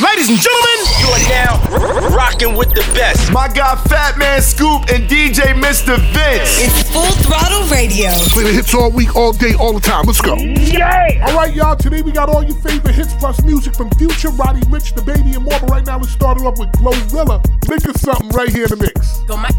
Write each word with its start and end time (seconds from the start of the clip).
Ladies 0.00 0.30
and 0.30 0.38
gentlemen, 0.40 0.80
you 0.96 1.08
are 1.12 1.28
now 1.28 2.16
rocking 2.16 2.56
with 2.56 2.70
the 2.70 2.80
best. 2.94 3.30
My 3.32 3.48
guy 3.48 3.74
Fatman 3.84 4.40
Scoop 4.40 4.88
and 4.88 5.04
DJ 5.04 5.52
Mr. 5.52 6.00
Vince. 6.16 6.56
It's 6.56 6.90
Full 6.90 7.04
Throttle 7.20 7.68
Radio. 7.68 8.08
Play 8.32 8.44
the 8.44 8.52
hits 8.52 8.74
all 8.74 8.90
week, 8.90 9.14
all 9.14 9.34
day, 9.34 9.52
all 9.60 9.74
the 9.74 9.80
time. 9.80 10.06
Let's 10.06 10.22
go. 10.22 10.36
Yay! 10.36 11.20
All 11.20 11.34
right, 11.34 11.54
y'all. 11.54 11.76
Today 11.76 12.00
we 12.00 12.12
got 12.12 12.30
all 12.30 12.42
your 12.42 12.56
favorite 12.62 12.94
hits 12.94 13.12
plus 13.12 13.42
music 13.42 13.76
from 13.76 13.90
Future, 13.90 14.30
Roddy 14.30 14.62
Ricch, 14.72 14.94
the 14.94 15.02
baby, 15.02 15.34
and 15.34 15.44
more. 15.44 15.60
But 15.60 15.68
right 15.68 15.84
now, 15.84 15.98
let's 15.98 16.12
start 16.12 16.40
it 16.40 16.46
up 16.46 16.58
with 16.58 16.72
Glorilla. 16.72 17.44
Make 17.68 17.84
it 17.84 17.98
something 17.98 18.30
right 18.30 18.48
here 18.48 18.64
in 18.64 18.70
the 18.70 18.76
mix. 18.76 19.18
Go 19.28 19.36
my, 19.36 19.50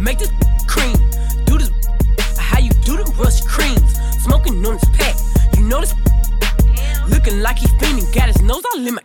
make 0.00 0.18
this 0.18 0.32
cream. 0.66 0.96
Do 1.44 1.58
this 1.58 1.70
how 2.38 2.58
you 2.58 2.70
do 2.88 2.96
the 2.96 3.04
rush 3.20 3.42
creams. 3.42 4.00
Smoking 4.24 4.64
on 4.64 4.78
this 4.80 4.88
pack. 4.96 5.14
You 5.58 5.64
know 5.64 5.82
this 5.82 5.94
looking 7.10 7.42
like 7.42 7.58
he 7.58 7.66
fiending. 7.76 8.08
Got 8.14 8.28
his 8.28 8.40
nose 8.40 8.64
all 8.72 8.80
in 8.80 8.94
my. 8.94 9.02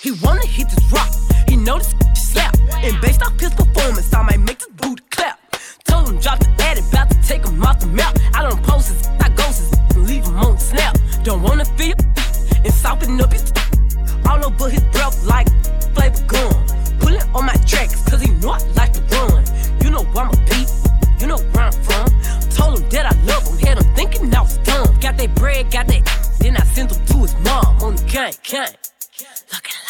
He 0.00 0.12
wanna 0.22 0.46
hit 0.46 0.68
this 0.70 0.92
rock. 0.92 1.10
He 1.48 1.56
know 1.56 1.78
this 1.78 1.92
slap. 2.14 2.56
And 2.70 3.00
based 3.00 3.20
off 3.20 3.38
his 3.40 3.52
performance, 3.52 4.14
I 4.14 4.22
might 4.22 4.38
make 4.38 4.60
this 4.60 4.68
boot 4.68 5.00
clap. 5.10 5.40
Told 5.84 6.08
him 6.08 6.18
drop 6.18 6.38
the 6.38 6.50
ad, 6.62 6.78
about 6.78 7.10
to 7.10 7.20
take 7.26 7.44
him 7.44 7.60
off 7.64 7.80
the 7.80 7.88
map. 7.88 8.16
I 8.32 8.42
don't 8.42 8.62
post 8.62 8.90
his, 8.90 9.08
I 9.18 9.28
ghosts 9.30 9.76
and 9.94 10.06
leave 10.06 10.24
him 10.24 10.36
on 10.38 10.56
snap. 10.56 10.96
Don't 11.24 11.42
wanna 11.42 11.64
feel 11.64 11.94
and 12.64 12.72
soften 12.72 13.20
up 13.20 13.32
his 13.32 13.52
all 14.30 14.44
over 14.46 14.70
his 14.70 14.84
breath 14.94 15.24
like 15.26 15.48
flavor 15.94 16.22
gum. 16.28 16.54
Pull 17.00 17.14
it 17.14 17.26
on 17.34 17.46
my 17.46 17.56
tracks, 17.66 18.08
cause 18.08 18.22
he 18.22 18.30
know 18.34 18.50
I 18.50 18.62
like 18.78 18.92
to 18.92 19.02
run. 19.16 19.44
You 19.82 19.90
know 19.90 20.04
where 20.14 20.26
I'm 20.26 20.30
a 20.30 20.36
beat, 20.46 20.70
you 21.18 21.26
know 21.26 21.38
where 21.50 21.64
I'm 21.64 21.72
from. 21.72 22.06
Told 22.50 22.78
him 22.78 22.88
that 22.90 23.06
I 23.06 23.20
love 23.22 23.42
him, 23.48 23.58
had 23.66 23.78
him 23.78 23.94
thinking 23.96 24.32
I 24.32 24.42
was 24.42 24.58
dumb. 24.58 24.96
Got 25.00 25.16
that 25.16 25.34
bread, 25.34 25.72
got 25.72 25.88
that, 25.88 26.36
then 26.38 26.56
I 26.56 26.62
sent 26.66 26.92
him 26.92 27.04
to 27.04 27.16
his 27.18 27.34
mom 27.40 27.82
on 27.82 27.96
the 27.96 28.04
gang, 28.04 28.34
gang. 28.44 28.74
Looking 29.52 29.87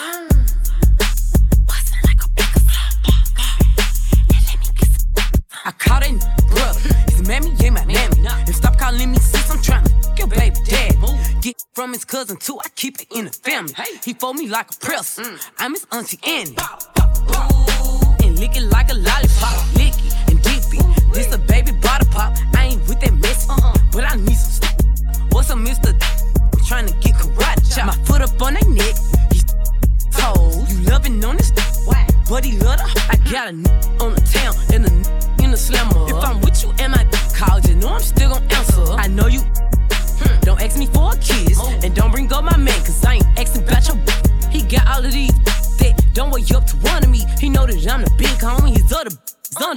I 0.00 0.28
caught 5.76 6.06
it, 6.06 6.20
brother. 6.50 6.80
His 7.10 7.26
mammy 7.26 7.50
ain't 7.64 7.74
my 7.74 7.84
mammy. 7.84 8.28
And 8.28 8.54
stop 8.54 8.78
calling 8.78 9.10
me 9.10 9.18
sis, 9.18 9.50
I'm 9.50 9.60
trying 9.60 9.82
to 9.84 9.90
your 10.16 10.28
baby 10.28 10.54
dad. 10.64 10.94
Get 11.42 11.56
from 11.74 11.92
his 11.92 12.04
cousin 12.04 12.36
too, 12.36 12.60
I 12.64 12.68
keep 12.76 13.00
it 13.00 13.08
in 13.12 13.24
the 13.24 13.32
family. 13.32 13.74
He 14.04 14.14
fold 14.14 14.36
me 14.36 14.46
like 14.48 14.70
a 14.70 14.74
press. 14.76 15.18
I'm 15.58 15.72
his 15.72 15.84
auntie 15.90 16.20
Annie. 16.24 16.54
And 18.22 18.38
lick 18.38 18.54
it 18.56 18.70
like 18.70 18.90
a 18.90 18.94
lollipop. 18.94 19.58
Licky 19.74 20.12
and 20.30 20.40
dippy. 20.42 20.78
This 21.12 21.34
a 21.34 21.38
baby 21.38 21.72
bottle 21.72 22.06
pop. 22.12 22.38
I 22.54 22.66
ain't 22.66 22.86
with 22.88 23.00
that 23.00 23.14
mess, 23.14 23.48
but 23.92 24.04
I 24.04 24.14
need 24.14 24.36
some 24.36 24.52
stuff. 24.52 24.76
What's 25.32 25.50
a 25.50 25.54
Mr. 25.54 25.92
I'm 26.52 26.60
trying 26.64 26.86
to 26.86 26.94
get 27.00 27.16
karate 27.16 27.67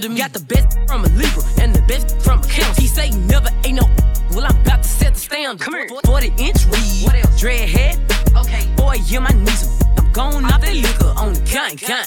under 0.03 0.13
me. 0.13 0.19
Got 0.19 0.33
the 0.33 0.39
best 0.39 0.77
from 0.87 1.05
a 1.05 1.09
Libra 1.09 1.43
and 1.59 1.75
the 1.75 1.81
best 1.83 2.19
from 2.21 2.39
a 2.39 2.47
Cancer. 2.47 2.81
He 2.81 2.87
say 2.87 3.09
never 3.11 3.49
ain't 3.63 3.75
no. 3.75 3.87
Well, 4.31 4.45
I'm 4.45 4.59
about 4.61 4.83
to 4.83 4.89
set 4.89 5.13
the 5.13 5.19
standard. 5.19 5.63
Come 5.63 5.75
here. 5.75 5.89
40 6.05 6.27
inch 6.37 6.65
weed. 6.67 7.03
What 7.03 7.15
else? 7.15 7.39
Dread 7.39 7.69
head. 7.69 7.99
Okay. 8.35 8.67
Boy, 8.75 8.97
yeah, 9.05 9.19
my 9.19 9.29
knees. 9.29 9.81
I'm 9.97 10.11
going 10.11 10.45
out 10.45 10.61
that 10.61 10.75
liquor 10.75 11.13
on 11.17 11.33
the 11.33 11.41
gang, 11.41 11.75
gang. 11.75 12.05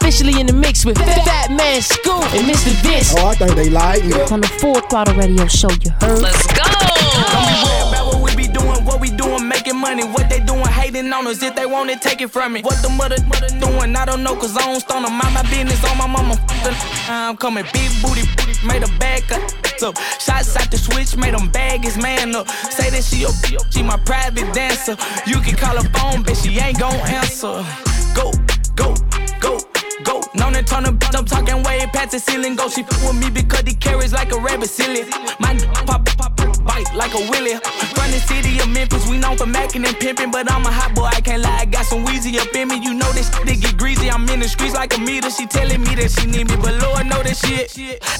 Officially 0.00 0.40
in 0.40 0.46
the 0.46 0.52
mix 0.52 0.84
with 0.84 0.96
Fatman 0.98 1.82
Scoop 1.82 2.22
and 2.34 2.46
Mr. 2.48 2.72
Vince 2.82 3.14
Oh, 3.18 3.28
I 3.28 3.34
think 3.34 3.54
they 3.54 3.70
like 3.70 4.04
me. 4.04 4.14
on 4.32 4.40
the 4.40 4.48
Full 4.60 4.74
Throttle 4.88 5.14
Radio 5.14 5.46
Show. 5.46 5.68
You 5.84 5.90
heard? 6.00 6.20
Let's 6.22 6.46
go. 6.48 6.64
Don't 6.64 7.46
be 7.46 7.54
worried 7.62 7.88
about 7.88 8.06
what 8.14 8.22
we 8.24 8.34
be 8.34 8.48
doing, 8.48 8.84
what 8.84 9.00
we 9.00 9.10
doing, 9.10 9.46
making 9.46 9.76
money. 9.78 10.04
What 10.04 10.28
they 10.28 10.40
doing, 10.40 10.64
hating 10.66 11.12
on 11.12 11.26
us. 11.26 11.42
If 11.42 11.54
they 11.54 11.66
want 11.66 11.90
it, 11.90 12.00
take 12.02 12.20
it 12.22 12.30
from 12.30 12.54
me. 12.54 12.62
What 12.62 12.82
the 12.82 12.88
mother, 12.90 13.16
mother 13.28 13.48
doing, 13.60 13.94
I 13.94 14.04
don't 14.04 14.22
know, 14.22 14.34
cause 14.34 14.56
I 14.56 14.62
don't 14.66 14.80
stone 14.80 15.02
them. 15.04 15.12
Mind 15.12 15.34
my 15.34 15.42
business 15.42 15.82
on 15.84 15.96
my 15.98 16.06
mama. 16.06 16.34
I'm 17.08 17.36
coming 17.36 17.64
big 17.72 17.90
booty, 18.02 18.22
booty, 18.36 18.54
made 18.66 18.82
a 18.82 18.88
bag 18.98 19.22
cut. 19.28 19.42
So, 19.78 19.92
shots 20.18 20.56
out 20.56 20.70
the 20.70 20.78
switch, 20.78 21.16
made 21.16 21.34
them 21.34 21.50
bag 21.50 21.84
his 21.84 21.96
man 21.96 22.34
up. 22.34 22.48
Say 22.48 22.90
that 22.90 23.04
she 23.04 23.24
a 23.24 23.30
she 23.70 23.82
my 23.82 23.96
private 23.98 24.52
dancer. 24.54 24.96
You 25.26 25.40
can 25.40 25.54
call 25.56 25.76
her 25.80 25.88
phone, 25.90 26.22
but 26.24 26.36
she 26.36 26.58
ain't 26.58 26.78
gon' 26.80 26.94
answer. 27.06 27.64
Go, 28.14 28.32
go, 28.76 28.94
go. 28.94 28.94
Go, 28.94 28.94
known 30.34 30.54
and 30.56 30.66
turn 30.66 30.84
up, 30.84 30.94
I'm 31.14 31.24
talking 31.24 31.62
way 31.62 31.86
past 31.92 32.12
the 32.12 32.18
ceiling. 32.18 32.56
Go, 32.56 32.68
she 32.68 32.82
f 32.82 32.88
with 33.04 33.16
me 33.20 33.30
because 33.30 33.62
he 33.62 33.74
carries 33.74 34.12
like 34.12 34.32
a 34.32 34.38
rabbit 34.38 34.68
silly. 34.68 35.04
My 35.38 35.54
pop, 35.86 36.04
pop, 36.04 36.36
pop, 36.36 36.39
bite 36.70 36.94
like 36.94 37.14
a 37.14 37.22
willy. 37.30 37.58
From 37.96 38.08
the 38.14 38.20
city 38.30 38.58
of 38.62 38.68
Memphis, 38.70 39.06
we 39.10 39.18
known 39.18 39.36
for 39.36 39.46
macking 39.46 39.84
and 39.86 39.96
pimping, 39.98 40.30
but 40.30 40.50
I'm 40.50 40.64
a 40.64 40.70
hot 40.70 40.94
boy, 40.94 41.10
I 41.18 41.20
can't 41.20 41.42
lie. 41.42 41.60
I 41.62 41.64
got 41.64 41.84
some 41.86 42.04
wheezy 42.04 42.38
up 42.38 42.54
in 42.54 42.68
me, 42.68 42.76
you 42.78 42.94
know 42.94 43.10
this 43.12 43.28
they 43.46 43.56
get 43.56 43.76
greasy. 43.76 44.10
I'm 44.10 44.28
in 44.28 44.40
the 44.40 44.48
streets 44.48 44.74
like 44.74 44.96
a 44.96 45.00
meter. 45.00 45.30
She 45.30 45.46
telling 45.46 45.82
me 45.82 45.94
that 46.00 46.10
she 46.14 46.26
need 46.26 46.46
me, 46.50 46.56
but 46.56 46.74
Lord 46.82 47.06
know 47.10 47.22
that 47.22 47.36
shit. 47.36 47.66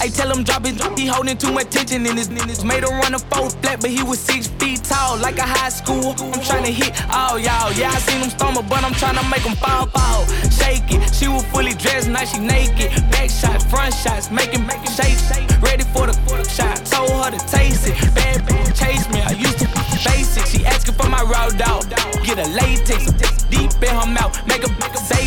I 0.01 0.09
tell 0.09 0.31
him 0.33 0.43
drop 0.43 0.67
it, 0.67 0.75
he 0.99 1.07
holding 1.07 1.39
too 1.39 1.53
much 1.53 1.71
tension 1.71 2.07
in 2.07 2.17
his 2.17 2.29
niggas. 2.29 2.65
Made 2.65 2.83
him 2.85 2.95
run 3.01 3.15
a 3.15 3.19
four 3.19 3.51
flat, 3.63 3.81
but 3.81 3.91
he 3.91 4.03
was 4.03 4.19
six 4.19 4.49
feet 4.59 4.83
tall, 4.83 5.19
like 5.19 5.39
a 5.39 5.47
high 5.47 5.71
school. 5.71 6.15
I'm 6.19 6.43
trying 6.43 6.65
to 6.65 6.73
hit 6.73 6.93
all 7.11 7.39
y'all. 7.39 7.73
Yeah, 7.79 7.95
I 7.95 7.99
seen 7.99 8.21
him 8.21 8.31
stumble, 8.31 8.63
but 8.63 8.83
I'm 8.83 8.95
trying 8.95 9.17
to 9.17 9.27
make 9.31 9.43
him 9.43 9.57
fall, 9.57 9.87
fall. 9.87 10.27
Shake 10.51 10.91
it. 10.91 11.01
She 11.15 11.29
was 11.29 11.45
fully 11.53 11.75
dressed, 11.75 12.09
now 12.09 12.25
she 12.25 12.39
naked. 12.39 12.91
Back 13.11 13.31
shots, 13.31 13.65
front 13.65 13.95
shots, 13.95 14.31
making, 14.31 14.67
making 14.67 14.93
shake, 14.99 15.19
shake. 15.29 15.49
Ready 15.63 15.85
for 15.93 16.07
the, 16.07 16.15
shot. 16.51 16.85
Told 16.87 17.11
her 17.25 17.31
to 17.31 17.41
taste 17.47 17.87
it. 17.87 17.97
Bad 18.15 18.40
chase 18.75 19.09
me. 19.11 19.21
I 19.23 19.33
used 19.33 19.59
to 19.59 19.60
basic. 20.05 20.47
She 20.47 20.65
asking 20.67 20.95
for 20.95 21.09
my 21.09 21.23
raw 21.23 21.49
dog. 21.51 21.89
Get 22.25 22.39
a 22.39 22.49
latex, 22.51 23.13
deep 23.51 23.73
in 23.83 23.95
her 23.95 24.07
mouth. 24.07 24.35
Make 24.47 24.63
make 24.63 24.93
her 24.93 24.97
say. 24.97 25.21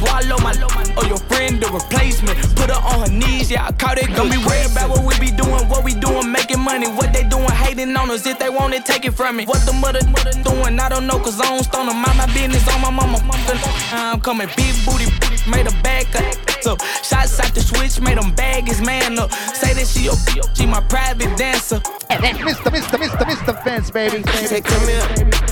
Swallow 0.00 0.38
my, 0.38 0.52
or 0.96 1.04
your 1.06 1.18
friend 1.28 1.60
the 1.60 1.68
replacement. 1.68 2.38
Put 2.56 2.70
her 2.70 2.80
on 2.80 3.06
her 3.06 3.12
knees, 3.12 3.50
yeah, 3.50 3.66
I 3.66 3.72
caught 3.72 3.98
it. 3.98 4.08
Don't 4.16 4.30
be 4.30 4.38
worried 4.38 4.70
about 4.72 4.90
what 4.90 5.04
we 5.04 5.18
be 5.20 5.30
doing, 5.30 5.68
what 5.68 5.84
we 5.84 5.94
doing, 5.94 6.30
making 6.32 6.60
money. 6.60 6.88
What 6.88 7.12
they 7.12 7.24
doing, 7.24 7.50
hating 7.50 7.94
on 7.96 8.10
us. 8.10 8.26
If 8.26 8.38
they 8.38 8.48
want 8.50 8.74
it, 8.74 8.84
take 8.86 9.04
it 9.04 9.12
from 9.12 9.36
me. 9.36 9.44
What 9.46 9.64
the 9.66 9.72
mother, 9.72 10.00
mother 10.08 10.32
doing, 10.42 10.78
I 10.80 10.88
don't 10.88 11.06
know, 11.06 11.18
cause 11.18 11.40
I 11.40 11.44
don't 11.50 11.64
stone 11.64 11.86
them. 11.86 12.00
Mind 12.02 12.18
my 12.18 12.26
business 12.32 12.66
on 12.74 12.80
my 12.80 12.90
mama. 12.90 13.18
I'm 13.92 14.20
coming 14.20 14.48
big 14.56 14.74
booty, 14.84 15.06
made 15.50 15.66
a 15.66 15.72
cut. 16.12 16.38
So, 16.62 16.76
shots 17.02 17.40
out 17.40 17.54
the 17.54 17.60
switch, 17.60 18.00
made 18.00 18.18
them 18.18 18.32
bag 18.34 18.68
his 18.68 18.80
man 18.80 19.18
up. 19.18 19.32
Say 19.32 19.74
that 19.74 19.86
she, 19.86 20.08
a- 20.08 20.54
she 20.54 20.66
my 20.66 20.80
private 20.82 21.36
dancer. 21.36 21.80
Mr. 22.10 22.70
Mr. 22.70 22.98
Mr. 22.98 23.24
Mr. 23.26 23.64
Fence, 23.64 23.90
baby. 23.90 24.19
She 24.26 24.46
said, 24.46 24.64
come 24.64 24.86
here. 24.88 25.06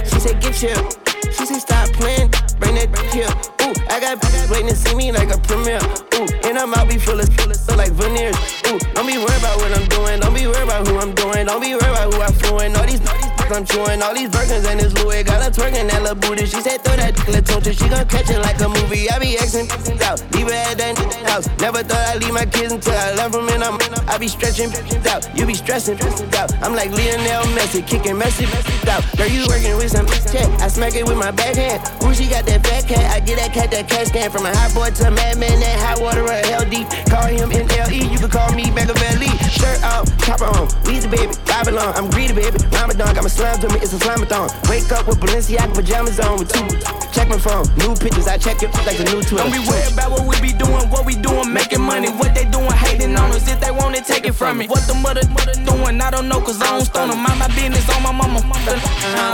She 0.05 0.21
said, 0.21 0.41
get 0.41 0.55
chill. 0.55 0.91
She 1.33 1.47
said, 1.47 1.61
stop 1.61 1.89
playing. 1.93 2.31
Bring 2.59 2.75
that 2.75 2.91
here. 3.13 3.31
Ooh, 3.63 3.75
I 3.89 4.01
got 4.01 4.21
bitches 4.21 4.51
waiting 4.51 4.69
to 4.69 4.77
see 4.77 4.95
me 4.95 5.13
like 5.13 5.31
a 5.31 5.39
premiere. 5.39 5.81
Ooh, 6.15 6.27
and 6.49 6.59
I'm 6.59 6.75
out 6.75 6.89
be 6.89 6.99
full 6.99 7.19
of, 7.21 7.29
full 7.35 7.51
of 7.51 7.57
so 7.57 7.77
like 7.77 7.93
veneers. 7.93 8.37
Ooh, 8.67 8.79
don't 8.95 9.07
be 9.07 9.17
worried 9.19 9.39
about 9.39 9.59
what 9.59 9.73
I'm 9.73 9.87
doing. 9.89 10.21
Don't 10.21 10.35
be 10.35 10.47
worried 10.47 10.65
about 10.65 10.87
who 10.87 10.99
I'm 10.99 11.15
doing. 11.15 11.47
Don't 11.47 11.63
be 11.63 11.75
worried 11.75 11.95
about 11.95 12.13
who 12.13 12.21
I'm 12.21 12.33
fluent. 12.33 12.77
All 12.77 12.87
these, 12.87 13.01
all 13.07 13.17
these 13.17 13.38
I'm 13.51 13.65
chewing. 13.65 14.03
All 14.03 14.15
these 14.15 14.29
Birkins 14.29 14.69
and 14.69 14.81
this 14.81 14.93
Louis. 15.03 15.23
Got 15.23 15.43
her 15.43 15.51
twerking 15.51 15.89
that 15.89 16.03
little 16.03 16.17
booty. 16.17 16.45
She 16.45 16.61
said, 16.61 16.85
throw 16.85 16.97
that 16.97 17.17
little 17.29 17.61
She 17.73 17.89
gon' 17.89 18.07
catch 18.07 18.29
it 18.31 18.41
like 18.41 18.61
a 18.61 18.69
movie. 18.69 19.09
I 19.09 19.19
be 19.19 19.37
Xing 19.41 19.69
out. 20.03 20.21
Leave 20.35 20.49
her 20.49 20.55
at 20.55 20.77
that 20.77 20.99
house. 21.25 21.49
Never 21.61 21.83
thought 21.83 22.05
I'd 22.13 22.23
leave 22.23 22.35
my 22.35 22.45
kids 22.45 22.73
until 22.73 22.93
I 22.93 23.15
left 23.15 23.33
them 23.33 23.49
in. 23.49 23.63
I'm, 23.63 23.81
I 24.09 24.19
be 24.19 24.29
stretching 24.29 24.69
out. 25.09 25.25
You 25.37 25.47
be 25.47 25.55
stressing 25.55 25.97
out. 26.37 26.53
I'm 26.63 26.75
like 26.75 26.91
Lionel 26.91 27.49
Messi, 27.57 27.81
kicking 27.87 28.17
Messi 28.17 28.45
out. 28.89 29.05
Girl, 29.17 29.29
you 29.29 29.47
working 29.49 29.77
with 29.77 29.93
some 29.93 30.07
check. 30.29 30.49
I 30.61 30.69
smack 30.69 30.95
it 30.95 31.07
with 31.07 31.17
my 31.17 31.31
backhand. 31.31 31.81
Ooh, 32.05 32.13
she 32.13 32.29
got 32.29 32.45
that 32.47 32.67
fat 32.67 32.87
cat. 32.87 33.05
I 33.15 33.21
get 33.21 33.39
that 33.39 33.53
cat 33.53 33.71
that 33.71 33.89
cash 33.89 34.11
can 34.11 34.31
from 34.31 34.45
a 34.45 34.53
hot 34.53 34.75
boy 34.75 34.91
to 34.91 35.09
a 35.09 35.11
madman. 35.11 35.61
That 35.61 35.79
hot 35.81 36.01
water 36.01 36.25
or 36.25 36.41
hell 36.45 36.69
deep. 36.69 36.89
Call 37.09 37.27
him 37.27 37.51
NLE. 37.51 38.13
You 38.13 38.19
can 38.19 38.31
call 38.31 38.53
me 38.53 38.71
Machiavelli. 38.71 39.33
Shirt 39.49 39.83
off, 39.85 40.05
chopper 40.25 40.45
on. 40.45 40.69
Weezy 40.85 41.11
baby, 41.11 41.33
Babylon. 41.47 41.95
I'm 41.97 42.11
greedy 42.11 42.35
baby. 42.35 42.59
Ramadan 42.73 43.15
got 43.15 43.25
my 43.25 43.31
slime 43.39 43.59
to 43.63 43.69
me. 43.71 43.79
It's 43.79 43.95
a 43.95 43.99
slamathon. 44.03 44.51
Wake 44.69 44.91
up 44.91 45.07
with 45.07 45.19
Balenciaga 45.23 45.73
pajamas 45.73 46.19
on 46.19 46.39
with 46.39 46.51
two. 46.51 46.67
Check 47.15 47.29
my 47.31 47.39
phone. 47.39 47.65
New 47.79 47.95
pictures. 47.95 48.27
I 48.27 48.37
check 48.37 48.63
it 48.63 48.75
like 48.83 48.99
the 48.99 49.07
new 49.07 49.23
tour. 49.23 49.39
Don't 49.39 49.55
be 49.55 49.63
worried 49.63 49.93
about 49.95 50.11
what 50.11 50.27
we 50.27 50.35
be 50.43 50.53
doing. 50.53 50.91
What 50.91 51.07
we 51.07 51.15
doing, 51.15 51.53
making 51.53 51.81
money. 51.81 52.11
What 52.11 52.35
they 52.35 52.45
doing, 52.45 52.75
hating 52.75 53.15
on 53.15 53.31
us. 53.31 53.47
If 53.47 53.61
they 53.61 53.71
want 53.71 53.95
it, 53.95 54.05
take 54.05 54.27
it 54.27 54.35
from 54.35 54.59
me. 54.59 54.67
What 54.67 54.83
the 54.91 54.95
mother, 54.95 55.23
mother 55.31 55.55
doing, 55.63 56.01
I 56.01 56.11
don't 56.11 56.29
know, 56.29 56.41
cause 56.41 56.61
I 56.61 56.71
don't 56.75 56.85
stone 56.85 57.09
them. 57.11 57.23
Mind 57.23 57.39
my 57.39 57.49
business 57.55 57.87
on 57.95 58.03
my 58.03 58.13
mama. 58.13 58.43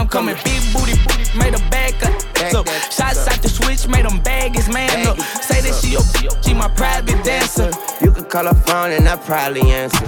I'm 0.05 0.09
coming. 0.09 0.37
Big 0.45 0.63
booty, 0.73 0.95
booty, 1.05 1.25
made 1.39 1.55
a 1.55 1.63
bag 1.73 1.95
cut. 1.99 2.13
So, 2.53 2.63
shots 2.93 3.27
out 3.27 3.41
the 3.41 3.49
switch, 3.49 3.89
made 3.89 4.05
them 4.05 4.21
bag 4.21 4.55
his 4.55 4.69
man 4.69 5.07
up. 5.07 5.19
Say 5.41 5.61
that 5.65 5.75
she, 5.81 5.97
your, 5.97 6.05
she 6.43 6.53
my 6.53 6.69
private 6.69 7.25
dancer. 7.25 7.71
You 8.05 8.13
could 8.13 8.29
call 8.29 8.45
her 8.45 8.55
phone 8.69 8.93
and 8.93 9.09
I 9.09 9.17
probably 9.17 9.63
answer. 9.73 10.05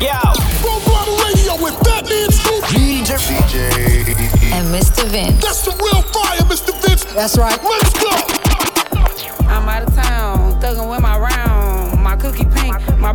Yo. 0.00 0.45
DJ. 2.46 3.16
DJ. 3.16 4.52
And 4.52 4.66
Mr. 4.74 5.04
Vince. 5.06 5.42
That's 5.42 5.62
the 5.64 5.72
real 5.72 6.02
fire, 6.02 6.40
Mr. 6.48 6.72
Vince. 6.82 7.04
That's 7.14 7.36
right. 7.38 7.58
Let's 7.62 7.92
go. 7.94 8.10
I'm 9.48 9.68
out 9.68 9.86
of 9.86 9.94
town, 9.94 10.60
thuggin' 10.60 10.90
with 10.90 11.00
my 11.00 11.18
round. 11.18 12.02
My 12.02 12.16
cookie 12.16 12.44
pink, 12.44 12.74
my 12.98 13.12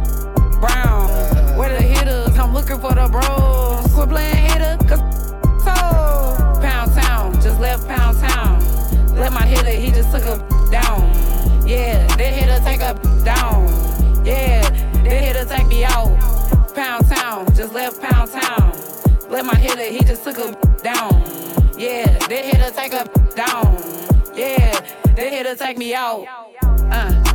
brown. 0.59 1.09
Where 1.57 1.69
the 1.69 1.81
hitters? 1.81 2.37
I'm 2.37 2.53
looking 2.53 2.79
for 2.79 2.93
the 2.93 3.07
bros. 3.07 3.93
Quit 3.93 4.09
playing 4.09 4.35
hitter, 4.35 4.77
cause 4.87 5.01
so. 5.63 6.61
Pound 6.61 6.93
town, 6.93 7.33
just 7.41 7.59
left 7.59 7.87
pound 7.87 8.17
town. 8.19 8.59
Let 9.15 9.33
my 9.33 9.45
hitter, 9.45 9.69
he 9.71 9.91
just 9.91 10.11
took 10.11 10.23
a 10.23 10.37
down. 10.71 11.11
Yeah, 11.67 12.07
that 12.15 12.33
hitter 12.33 12.59
take 12.63 12.81
a 12.81 12.93
down. 13.23 13.67
Yeah, 14.25 14.61
that 15.03 15.05
hitter 15.05 15.45
take 15.45 15.67
me 15.67 15.83
out. 15.83 16.17
Pound 16.73 17.07
He 19.89 19.99
just 19.99 20.23
took 20.23 20.37
a 20.37 20.51
down. 20.83 21.23
Yeah, 21.77 22.05
that 22.27 22.45
hitter 22.45 22.71
take 22.71 22.93
a 22.93 23.05
down. 23.35 23.75
Yeah, 24.35 24.79
that 25.15 25.33
hitter 25.33 25.55
take 25.55 25.77
me 25.77 25.95
out. 25.95 26.27
Uh, 26.63 27.30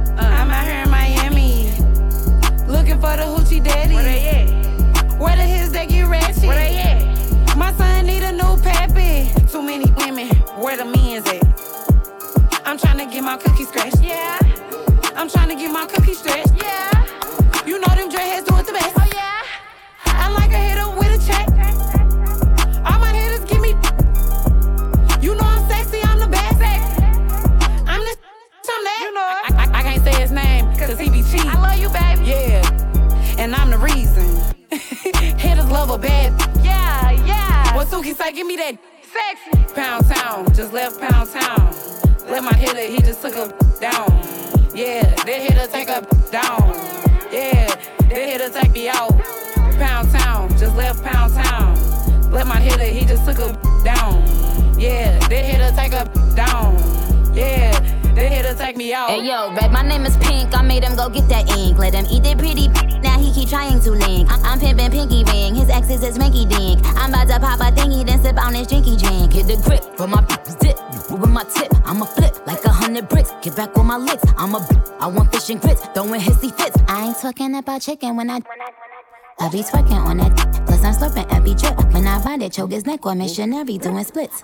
I 75.46 75.48
fish 75.48 75.60
grits. 75.60 75.86
Throwing 75.94 76.20
hissy 76.20 76.52
fits. 76.56 76.76
I 76.88 77.06
ain't 77.06 77.18
talking 77.18 77.54
about 77.54 77.80
chicken 77.80 78.16
when 78.16 78.30
I. 78.30 78.40
I 79.38 79.48
be 79.50 79.62
twerking 79.62 80.04
on 80.04 80.16
that. 80.16 80.34
dick, 80.34 80.66
Plus 80.66 80.82
I'm 80.82 80.94
slurping 80.94 81.32
every 81.32 81.54
drip. 81.54 81.76
When 81.92 82.06
I 82.06 82.18
ride 82.22 82.42
it, 82.42 82.52
choke 82.52 82.72
his 82.72 82.84
neck 82.84 83.06
or 83.06 83.14
missionary 83.14 83.78
doing 83.78 84.02
splits. 84.02 84.42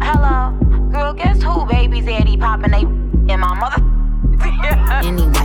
Hello, 0.00 0.58
girl, 0.90 1.14
guess 1.14 1.40
who 1.42 1.66
baby's 1.66 2.06
daddy 2.06 2.36
popping 2.36 2.72
they 2.72 2.80
in 3.32 3.40
my 3.40 3.54
mother? 3.54 3.82
anyway, 5.06 5.43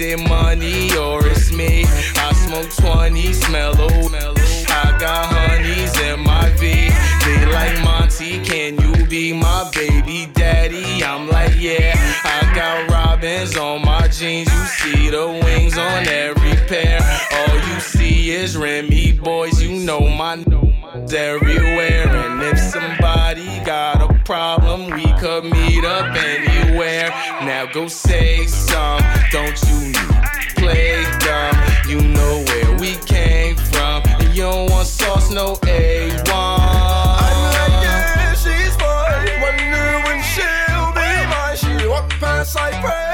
It 0.00 0.28
money 0.28 0.96
or 0.96 1.26
it's 1.26 1.50
me? 1.50 1.84
I 1.84 2.32
smoke 2.46 2.70
20, 2.76 3.32
smell 3.32 3.74
mellow. 3.74 4.34
I 4.68 4.96
got 5.00 5.26
honeys 5.26 5.98
in 6.00 6.20
my 6.20 6.50
V. 6.50 6.90
They 7.24 7.46
like 7.46 7.82
Monty, 7.82 8.38
can 8.44 8.78
you 8.78 9.06
be 9.08 9.32
my 9.32 9.68
baby 9.74 10.30
daddy? 10.34 11.02
I'm 11.02 11.28
like, 11.28 11.52
yeah. 11.58 11.94
I 12.22 12.52
got 12.54 12.88
robins 12.92 13.56
on 13.56 13.84
my 13.84 14.06
jeans. 14.06 14.48
You 14.52 14.66
see 14.66 15.10
the 15.10 15.26
wings 15.44 15.76
on 15.76 16.06
every 16.06 16.54
pair. 16.68 17.00
All 17.32 17.56
you 17.56 17.80
see 17.80 18.30
is 18.30 18.56
Remy 18.56 19.18
boys. 19.18 19.60
You 19.60 19.84
know 19.84 20.08
my 20.08 20.44
everywhere. 21.12 22.08
And 22.08 22.42
if 22.42 22.58
got 23.68 24.00
a 24.00 24.14
problem, 24.24 24.86
we 24.96 25.04
could 25.20 25.44
meet 25.44 25.84
up 25.84 26.16
anywhere. 26.16 27.10
Now 27.42 27.66
go 27.70 27.86
say 27.86 28.46
some, 28.46 29.02
don't 29.30 29.62
you 29.68 29.92
play 30.56 31.04
dumb? 31.18 31.54
You 31.86 32.00
know 32.00 32.44
where 32.46 32.78
we 32.78 32.94
came 33.04 33.56
from, 33.56 34.00
and 34.06 34.34
you 34.34 34.44
don't 34.44 34.70
want 34.70 34.88
sauce, 34.88 35.30
no 35.30 35.56
A1. 35.56 36.30
I'm 36.30 37.42
like, 37.52 37.82
yeah, 37.84 38.32
she's 38.32 38.74
fine. 38.76 39.28
Wonder 39.42 40.00
when 40.06 40.22
she'll 40.32 40.92
be 40.96 41.10
mine. 41.28 41.56
She 41.58 41.86
walk 41.86 42.08
past 42.20 42.54
like 42.54 42.72
praise, 42.82 43.07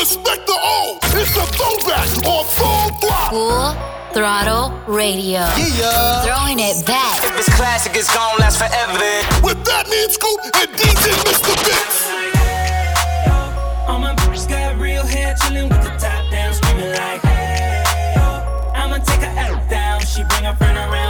respect 0.00 0.46
the 0.46 0.56
old. 0.56 0.98
It's 1.12 1.36
a 1.36 1.44
throwback 1.52 2.08
on 2.24 2.44
full 2.56 2.88
block. 3.00 3.30
Full 3.30 3.76
Throttle 4.14 4.72
Radio. 4.88 5.44
Yeah. 5.76 6.24
Throwing 6.24 6.58
it 6.58 6.86
back. 6.86 7.22
If 7.22 7.36
it's 7.38 7.54
classic, 7.54 7.92
it's 7.94 8.12
gon' 8.12 8.38
last 8.38 8.56
forever. 8.56 8.96
With 9.44 9.62
that 9.68 9.84
man 9.92 10.08
Scoop 10.08 10.40
and 10.56 10.70
DJ 10.72 11.12
Mr. 11.28 11.52
Vince. 11.68 12.08
All 13.86 13.98
my 13.98 14.14
bitches 14.16 14.48
got 14.48 14.78
real 14.78 15.04
hair, 15.04 15.34
chillin' 15.34 15.68
with 15.68 15.82
the 15.84 15.90
top 15.98 16.30
down, 16.30 16.54
screaming 16.54 16.90
like, 16.90 17.20
hey, 17.20 18.14
yo. 18.16 18.72
I'ma 18.74 18.98
take 19.04 19.20
her 19.20 19.38
out 19.38 19.68
down, 19.68 20.00
she 20.00 20.24
bring 20.24 20.44
her 20.44 20.56
friend 20.56 20.78
around, 20.78 21.09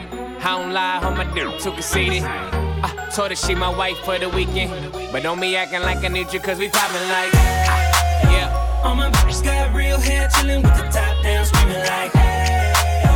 I 0.43 0.57
don't 0.57 0.73
lie, 0.73 0.99
on 1.03 1.17
my 1.17 1.23
dick 1.33 1.59
too 1.59 1.71
conceited. 1.71 2.23
I 2.23 3.09
told 3.13 3.29
her 3.29 3.35
she 3.35 3.53
my 3.55 3.69
wife 3.69 3.97
for 3.99 4.17
the 4.17 4.29
weekend. 4.29 4.91
But 5.11 5.23
don't 5.23 5.39
be 5.39 5.55
acting 5.55 5.81
like 5.81 6.03
I 6.03 6.07
need 6.07 6.33
you, 6.33 6.39
cause 6.39 6.57
we 6.57 6.69
poppin' 6.69 7.07
like. 7.09 7.31
ah, 7.33 8.31
Yeah. 8.31 8.81
All 8.83 8.95
my 8.95 9.09
bitches 9.11 9.43
got 9.43 9.73
real 9.75 9.99
hair, 9.99 10.27
chillin' 10.29 10.63
with 10.63 10.75
the 10.75 10.83
top 10.89 11.23
down, 11.23 11.45
screaming 11.45 11.77
like, 11.79 12.11
hey, 12.13 13.03
yo. 13.05 13.11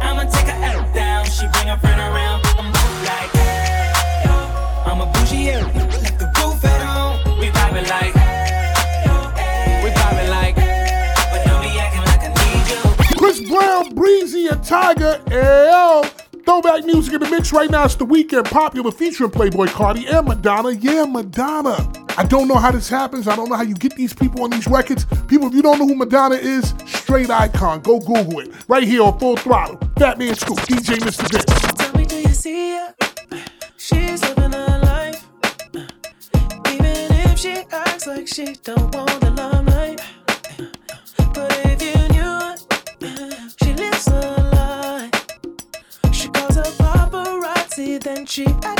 I'ma 0.00 0.24
take 0.30 0.46
her 0.48 0.64
out 0.64 0.94
down, 0.94 1.24
she 1.26 1.46
bring 1.52 1.68
her 1.68 1.76
friend 1.78 2.00
around, 2.00 2.40
I'm 2.58 2.66
move 2.66 3.02
like, 3.04 3.30
hey, 3.36 4.22
yo. 4.24 4.90
I'm 4.90 5.00
a 5.02 5.06
bougie 5.12 5.50
area, 5.50 5.64
like 6.02 6.18
the 6.18 6.26
roof 6.40 6.64
at 6.64 6.80
home, 6.80 7.38
we 7.38 7.48
vibing 7.48 7.88
like, 7.90 8.14
hey, 8.14 9.04
yo, 9.04 9.12
hey, 9.36 9.84
We 9.84 9.90
poppin' 9.90 10.30
like. 10.30 10.56
but 10.56 11.44
don't 11.44 11.60
be 11.62 11.78
acting 11.78 12.04
like 12.08 12.22
I 12.24 12.30
need 12.40 12.64
you. 12.72 13.16
Chris 13.18 13.40
Brown, 13.50 13.94
Breezy, 13.94 14.46
and 14.46 14.64
Tiger. 14.64 15.20
L. 15.30 16.04
Throwback 16.50 16.84
music 16.84 17.14
in 17.14 17.20
the 17.20 17.30
mix 17.30 17.52
right 17.52 17.70
now. 17.70 17.84
It's 17.84 17.94
the 17.94 18.04
Weeknd 18.04 18.50
popular 18.50 18.90
featuring 18.90 19.30
Playboi 19.30 19.68
Carti 19.68 20.12
and 20.12 20.26
Madonna. 20.26 20.72
Yeah, 20.72 21.04
Madonna. 21.04 21.76
I 22.18 22.24
don't 22.24 22.48
know 22.48 22.56
how 22.56 22.72
this 22.72 22.88
happens. 22.88 23.28
I 23.28 23.36
don't 23.36 23.48
know 23.48 23.54
how 23.54 23.62
you 23.62 23.76
get 23.76 23.94
these 23.94 24.12
people 24.12 24.42
on 24.42 24.50
these 24.50 24.66
records. 24.66 25.04
People, 25.28 25.46
if 25.46 25.54
you 25.54 25.62
don't 25.62 25.78
know 25.78 25.86
who 25.86 25.94
Madonna 25.94 26.34
is, 26.34 26.74
straight 26.86 27.30
icon. 27.30 27.82
Go 27.82 28.00
Google 28.00 28.40
it. 28.40 28.50
Right 28.66 28.82
here 28.82 29.04
on 29.04 29.16
Full 29.20 29.36
Throttle. 29.36 29.76
Fatman 29.94 30.36
Scoop, 30.36 30.58
DJ 30.62 30.96
Mr. 30.96 31.30
Vince. 31.30 31.76
Tell 31.76 31.96
me, 31.96 32.04
do 32.04 32.16
you 32.16 32.34
see 32.34 32.72
her? 32.72 32.94
She's 33.76 34.20
living 34.20 34.50
her 34.50 34.80
life. 34.82 35.24
Even 35.72 37.12
if 37.30 37.38
she 37.38 37.64
acts 37.70 38.08
like 38.08 38.26
she 38.26 38.56
don't 38.64 38.92
want 38.92 39.20
the 39.20 39.30
limelight. 39.30 40.00
Paparazzi, 48.30 48.79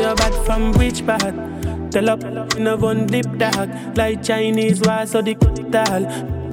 You're 0.00 0.14
bad 0.14 0.34
from 0.46 0.72
which 0.72 1.04
part? 1.06 1.34
Tell 1.92 2.10
up 2.10 2.22
in 2.56 2.66
a 2.66 2.76
one 2.76 3.06
deep 3.06 3.26
dog. 3.38 3.70
Like 3.96 4.22
Chinese 4.22 4.80
war 4.80 5.06
so 5.06 5.22
the 5.22 5.34
tall 5.34 6.06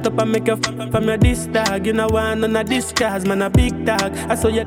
Up 0.08 0.18
and 0.20 0.32
make 0.32 0.48
you 0.48 0.54
f- 0.54 0.92
from 0.92 1.08
your 1.08 1.18
this 1.18 1.46
dog. 1.48 1.86
You 1.86 1.94
know 1.94 2.08
one 2.08 2.44
on 2.44 2.56
a 2.56 2.64
disguise 2.64 3.26
man 3.26 3.42
a 3.42 3.50
big 3.50 3.86
dog. 3.86 4.14
I 4.30 4.36
saw 4.36 4.48
you 4.48 4.66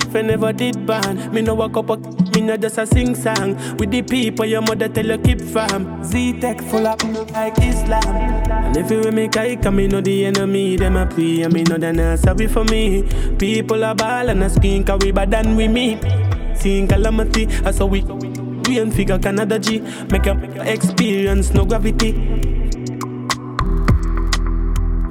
if 0.00 0.16
I 0.16 0.22
never 0.22 0.52
did 0.54 0.86
ban 0.86 1.32
Me 1.34 1.42
no 1.42 1.54
walk 1.54 1.76
up 1.76 1.90
a 1.90 1.96
me 2.34 2.40
no 2.40 2.56
just 2.56 2.78
a 2.78 2.86
sing 2.86 3.14
song. 3.14 3.56
With 3.76 3.90
the 3.90 4.02
people 4.02 4.46
your 4.46 4.62
mother 4.62 4.88
tell 4.88 5.06
you 5.06 5.18
keep 5.18 5.40
from 5.40 6.02
Z-Tech 6.04 6.62
full 6.62 6.86
up 6.86 7.02
like 7.32 7.58
Islam. 7.58 8.16
And 8.50 8.76
if 8.76 8.90
you 8.90 9.00
will 9.00 9.12
make 9.12 9.36
I 9.36 9.56
come 9.56 9.76
me 9.76 9.88
know 9.88 10.00
the 10.00 10.26
enemy 10.26 10.76
Them 10.76 10.96
a 10.96 11.06
pray. 11.06 11.42
And 11.42 11.52
me 11.52 11.62
know 11.64 11.76
they 11.76 11.92
not 11.92 12.18
sorry 12.20 12.46
for 12.46 12.64
me. 12.64 13.02
People 13.38 13.84
are 13.84 13.94
ball 13.94 14.28
and 14.28 14.42
a 14.42 14.50
screen 14.50 14.84
cause 14.84 15.00
we 15.02 15.10
bad 15.12 15.30
than 15.30 15.56
we 15.56 15.68
meet 15.68 16.27
Seeing 16.58 16.88
calamity, 16.88 17.46
I 17.64 17.70
saw 17.70 17.86
we 17.86 18.02
we 18.02 18.78
and 18.80 18.92
figure 18.92 19.18
Canada 19.18 19.58
G. 19.58 19.80
Make 20.10 20.26
your 20.26 20.36
experience 20.64 21.54
no 21.54 21.64
gravity. 21.64 22.10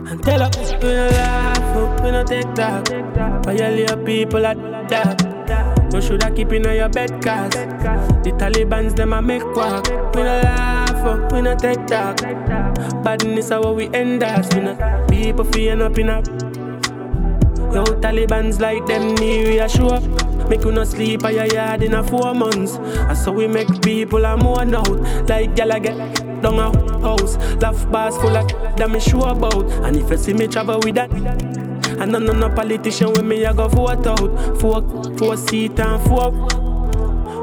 And 0.10 0.24
tell 0.24 0.44
up, 0.44 0.56
we 0.56 0.90
no 0.90 1.08
laugh, 1.10 2.04
we 2.04 2.12
no 2.12 2.24
take 2.26 2.54
talk. 2.54 2.88
Violate 3.46 4.06
people 4.06 4.46
at 4.46 4.58
that 4.90 5.94
You 5.94 6.02
shoulda 6.02 6.30
keep 6.32 6.52
in 6.52 6.64
your 6.64 6.90
bed 6.90 7.10
cause 7.24 7.54
The 7.54 8.34
Taliban's 8.38 8.94
them 8.94 9.14
a 9.14 9.22
make 9.22 9.44
quack. 9.54 9.88
We 10.16 10.24
no 10.24 10.42
laugh, 10.44 11.32
we 11.32 11.42
no 11.42 11.56
take 11.56 11.88
talk. 11.88 12.22
Badness 13.04 13.50
how 13.50 13.72
we 13.72 13.88
end 13.94 14.22
us 14.22 14.54
We 14.54 14.62
no 14.62 15.06
people 15.08 15.46
feeling 15.46 15.82
up 15.82 15.98
in 15.98 16.10
a 16.10 16.22
Yo, 17.74 17.84
Taliban's 18.02 18.60
like 18.60 18.86
them 18.86 19.16
need 19.16 19.48
reassure. 19.48 20.00
Make 20.50 20.64
you 20.64 20.72
not 20.72 20.88
sleep 20.88 21.24
at 21.24 21.34
your 21.34 21.46
yard 21.46 21.84
in 21.84 21.94
a 21.94 22.04
four 22.04 22.34
months. 22.34 22.76
And 22.76 23.18
so 23.18 23.32
we 23.32 23.48
make 23.48 23.82
people 23.82 24.24
a 24.26 24.38
mourn 24.38 24.76
out. 24.76 25.00
Like 25.28 25.56
gyal 25.56 25.82
get 25.82 26.42
down 26.42 26.60
a 26.60 26.72
house. 27.02 27.38
Laugh 27.62 27.90
bars 27.92 28.18
full 28.18 28.36
of 28.36 28.48
that 28.78 28.90
me 28.90 29.00
sure 29.00 29.30
about. 29.30 29.70
And 29.84 29.98
if 29.98 30.10
you 30.10 30.18
see 30.18 30.34
me 30.34 30.48
travel 30.48 30.80
with 30.84 30.96
that. 30.96 31.12
And 32.00 32.12
none 32.12 32.30
of 32.30 32.38
no 32.38 32.50
politician 32.50 33.10
with 33.10 33.26
me, 33.26 33.46
I 33.46 33.54
go 33.54 33.68
vote 33.68 34.06
out. 34.06 34.60
Four, 34.60 34.84
four 35.18 35.36
seat 35.36 35.80
and 35.80 36.02
four. 36.08 36.32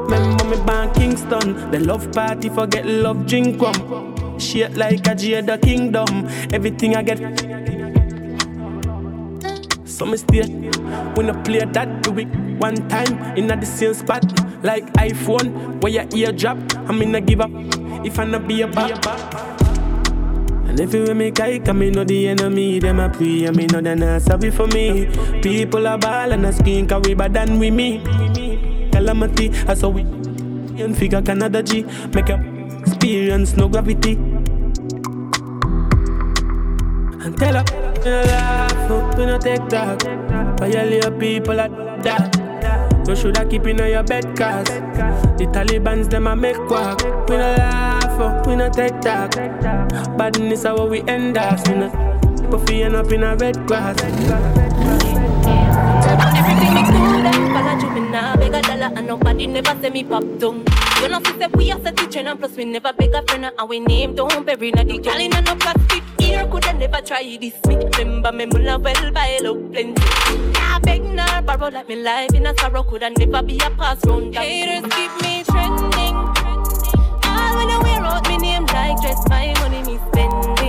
Remember 0.05 0.45
me 0.45 0.57
born 0.65 0.93
Kingston. 0.93 1.71
The 1.71 1.79
love 1.79 2.11
party 2.11 2.49
forget 2.49 2.85
love 2.85 3.25
drink 3.25 3.61
rum. 3.61 4.39
Shit 4.39 4.75
like 4.77 5.07
a 5.07 5.15
Jada 5.15 5.61
Kingdom. 5.61 6.27
Everything 6.53 6.95
I 6.95 7.03
get. 7.03 7.64
So 9.95 10.05
me 10.05 10.17
stay 10.17 10.43
when 11.15 11.29
I 11.29 11.41
play 11.43 11.63
that 11.63 12.03
do 12.03 12.19
it 12.19 12.27
one 12.59 12.75
time 12.89 13.37
in 13.37 13.47
the 13.47 13.65
same 13.65 13.93
spot 13.93 14.25
like 14.61 14.83
iPhone 14.95 15.81
where 15.81 15.93
your 15.93 16.05
ear 16.13 16.33
drop. 16.33 16.57
I'm 16.89 17.01
in 17.01 17.15
a 17.15 17.21
give 17.21 17.39
up 17.39 17.49
if 18.03 18.19
I 18.19 18.25
not 18.25 18.45
be 18.45 18.61
a 18.61 18.67
back. 18.67 18.91
And 20.67 20.77
if 20.81 20.93
you 20.93 21.15
make 21.15 21.39
I 21.39 21.59
come, 21.59 21.79
me 21.79 21.91
know 21.91 22.03
the 22.03 22.27
enemy, 22.27 22.79
them 22.79 22.99
a 22.99 23.09
pray, 23.09 23.45
and 23.45 23.55
me 23.55 23.67
know 23.67 23.79
they 23.79 23.95
not 23.95 24.21
sorry 24.21 24.51
for 24.51 24.67
me. 24.67 25.07
People 25.41 25.87
are 25.87 25.97
ball 25.97 26.33
and 26.33 26.45
a 26.45 26.51
skin, 26.51 26.87
cause 26.87 27.01
we 27.07 27.13
bad 27.13 27.33
than 27.33 27.57
we 27.57 27.71
me. 27.71 28.01
Calamity, 28.91 29.49
I 29.65 29.75
saw 29.75 29.87
we 29.87 30.01
and 30.01 30.97
figure 30.97 31.21
Canada 31.21 31.63
G, 31.63 31.83
make 32.13 32.29
up 32.29 32.41
experience 32.81 33.55
no 33.55 33.69
gravity. 33.69 34.15
And 37.23 37.37
tell 37.37 37.55
her, 37.55 38.74
no 38.89 39.13
we 39.17 39.25
no 39.25 39.37
take 39.37 39.67
talk. 39.67 40.01
Violate 40.59 41.19
people 41.19 41.59
at 41.59 41.71
that. 42.03 42.45
You 43.07 43.15
shoulda 43.15 43.45
keep 43.45 43.67
in 43.67 43.77
your 43.77 44.01
bed 44.01 44.35
cause 44.35 44.65
The 45.37 45.45
Taliban's 45.53 46.07
them 46.07 46.25
a 46.25 46.35
make 46.35 46.57
quack 46.65 47.03
We 47.29 47.37
no 47.37 47.53
laugh, 47.53 48.47
we 48.47 48.55
no 48.55 48.67
take 48.67 48.99
talk 48.99 49.35
Badness 50.17 50.63
how 50.63 50.87
we 50.87 51.03
end 51.03 51.37
us 51.37 51.61
We 51.69 51.75
no 51.75 51.89
people 52.35 52.59
feeling 52.65 52.95
up 52.95 53.11
in 53.11 53.21
a 53.21 53.35
red 53.35 53.67
grass 53.67 54.01
Everything 54.01 54.35
me 56.73 56.81
follow 57.53 57.77
you 57.79 57.89
me 57.91 58.01
nah 58.09 58.35
beg 58.37 58.53
a 58.55 58.61
dollar 58.61 58.91
and 58.95 59.07
nobody 59.07 59.45
never 59.47 59.75
say 59.81 59.89
me 59.91 60.03
pop 60.03 60.23
down. 60.39 60.74
You 61.01 61.09
know 61.09 61.19
fi 61.19 61.37
say 61.37 61.47
we 61.55 61.71
a 61.71 61.79
set 61.83 61.95
the 61.97 62.07
trend 62.07 62.27
and 62.27 62.39
plus 62.39 62.55
we 62.57 62.65
never 62.65 62.91
beg 62.93 63.13
a 63.13 63.21
friend 63.23 63.45
and 63.45 63.69
we 63.69 63.79
name 63.79 64.15
don't 64.15 64.45
bury 64.45 64.71
na 64.71 64.83
the 64.83 64.97
gal 64.97 65.19
inna 65.19 65.41
no 65.41 65.55
plastic. 65.55 66.03
Here 66.19 66.45
coulda 66.47 66.73
never 66.73 67.01
try 67.01 67.37
this 67.39 67.53
me. 67.67 67.75
Remember 67.97 68.31
me 68.31 68.45
mulla 68.45 68.79
well 68.79 69.11
buy 69.11 69.37
look 69.41 69.71
plenty. 69.71 70.01
Nah 70.53 70.79
beg 70.79 71.03
nah 71.03 71.41
borrow 71.41 71.69
like 71.69 71.87
me 71.89 71.95
life 71.97 72.33
in 72.33 72.47
a 72.47 72.53
sorrow 72.59 72.83
coulda 72.83 73.09
never 73.17 73.43
be 73.43 73.57
a 73.59 73.69
pass 73.71 74.03
round. 74.05 74.33
Haters 74.35 74.91
keep 74.95 75.11
me 75.21 75.43
trending. 75.43 76.15
All 77.29 77.51
when 77.57 77.69
I 77.69 77.79
wear 77.83 78.01
out 78.03 78.27
me 78.29 78.37
name 78.37 78.65
like 78.67 78.99
dress 79.01 79.21
my 79.29 79.53
money 79.59 79.83
me 79.83 79.99
spending. 80.09 80.64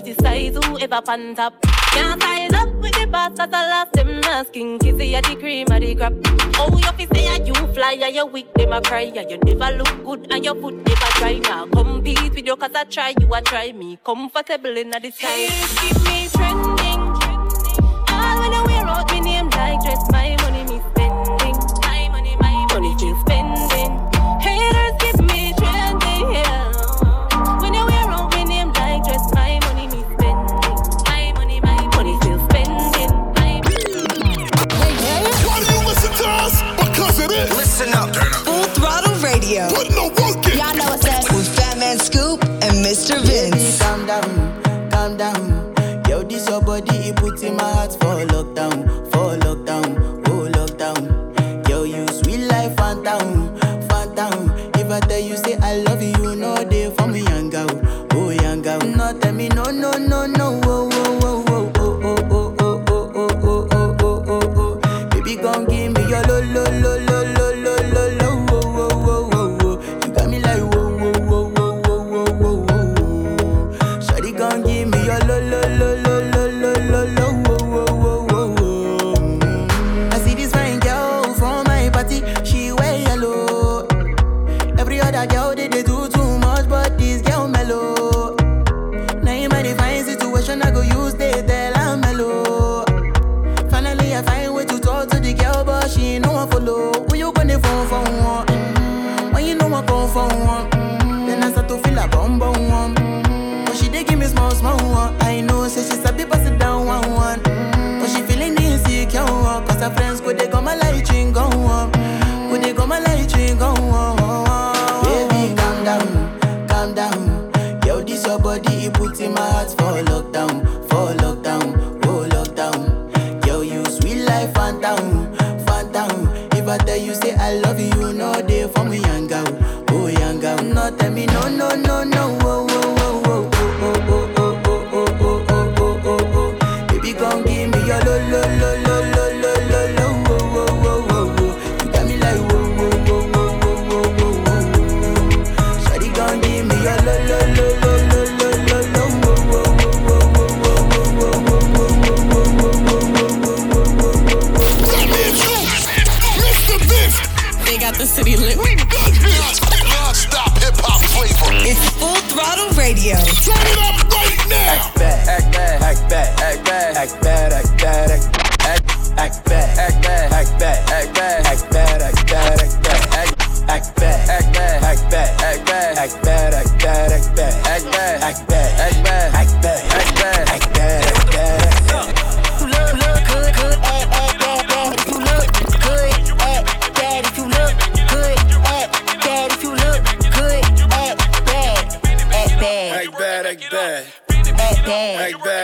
Criticize 0.00 0.56
whoever 0.64 1.02
pan 1.02 1.34
top. 1.34 1.54
Can't 1.92 2.22
size 2.22 2.52
up 2.52 2.72
with 2.76 2.92
the 2.92 3.06
boss 3.06 3.32
that's 3.36 3.52
a 3.52 3.62
last 3.70 3.92
them 3.92 4.20
asking. 4.24 4.78
Kissy 4.78 5.12
at 5.14 5.24
the 5.24 5.34
cream 5.36 5.66
of 5.70 5.80
the 5.80 5.94
crap. 5.94 6.12
Oh, 6.58 6.76
you 6.76 6.92
feel 6.92 7.08
say 7.14 7.24
that 7.26 7.46
you 7.46 7.54
fly 7.74 7.98
and 8.00 8.14
you 8.14 8.26
weak 8.26 8.52
them 8.54 8.72
a 8.72 8.80
cry. 8.80 9.12
And 9.16 9.30
you 9.30 9.38
never 9.38 9.76
look 9.76 10.04
good 10.04 10.32
and 10.32 10.44
your 10.44 10.54
foot 10.54 10.74
never 10.74 11.10
dry. 11.18 11.38
Now 11.38 11.66
compete 11.66 12.34
with 12.34 12.46
you 12.46 12.56
cause 12.56 12.70
I 12.74 12.84
try 12.84 13.14
you 13.18 13.34
a 13.34 13.42
try 13.42 13.72
me. 13.72 13.98
Comfortable 14.04 14.76
in 14.76 14.90
the 14.90 15.10
sky. 15.10 15.48
keep 15.80 15.98
me 16.04 16.28
trending. 16.28 17.00
All 18.14 18.38
when 18.38 18.54
I 18.54 18.64
wear 18.66 18.86
out 18.86 19.10
me 19.12 19.20
name 19.20 19.50
like 19.50 19.80
dress, 19.82 20.10
my 20.12 20.36
hearts 47.88 47.96
for 47.96 48.26
lockdown. 48.26 49.07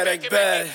Bad, 0.04 0.20
act 0.20 0.30
bad, 0.30 0.66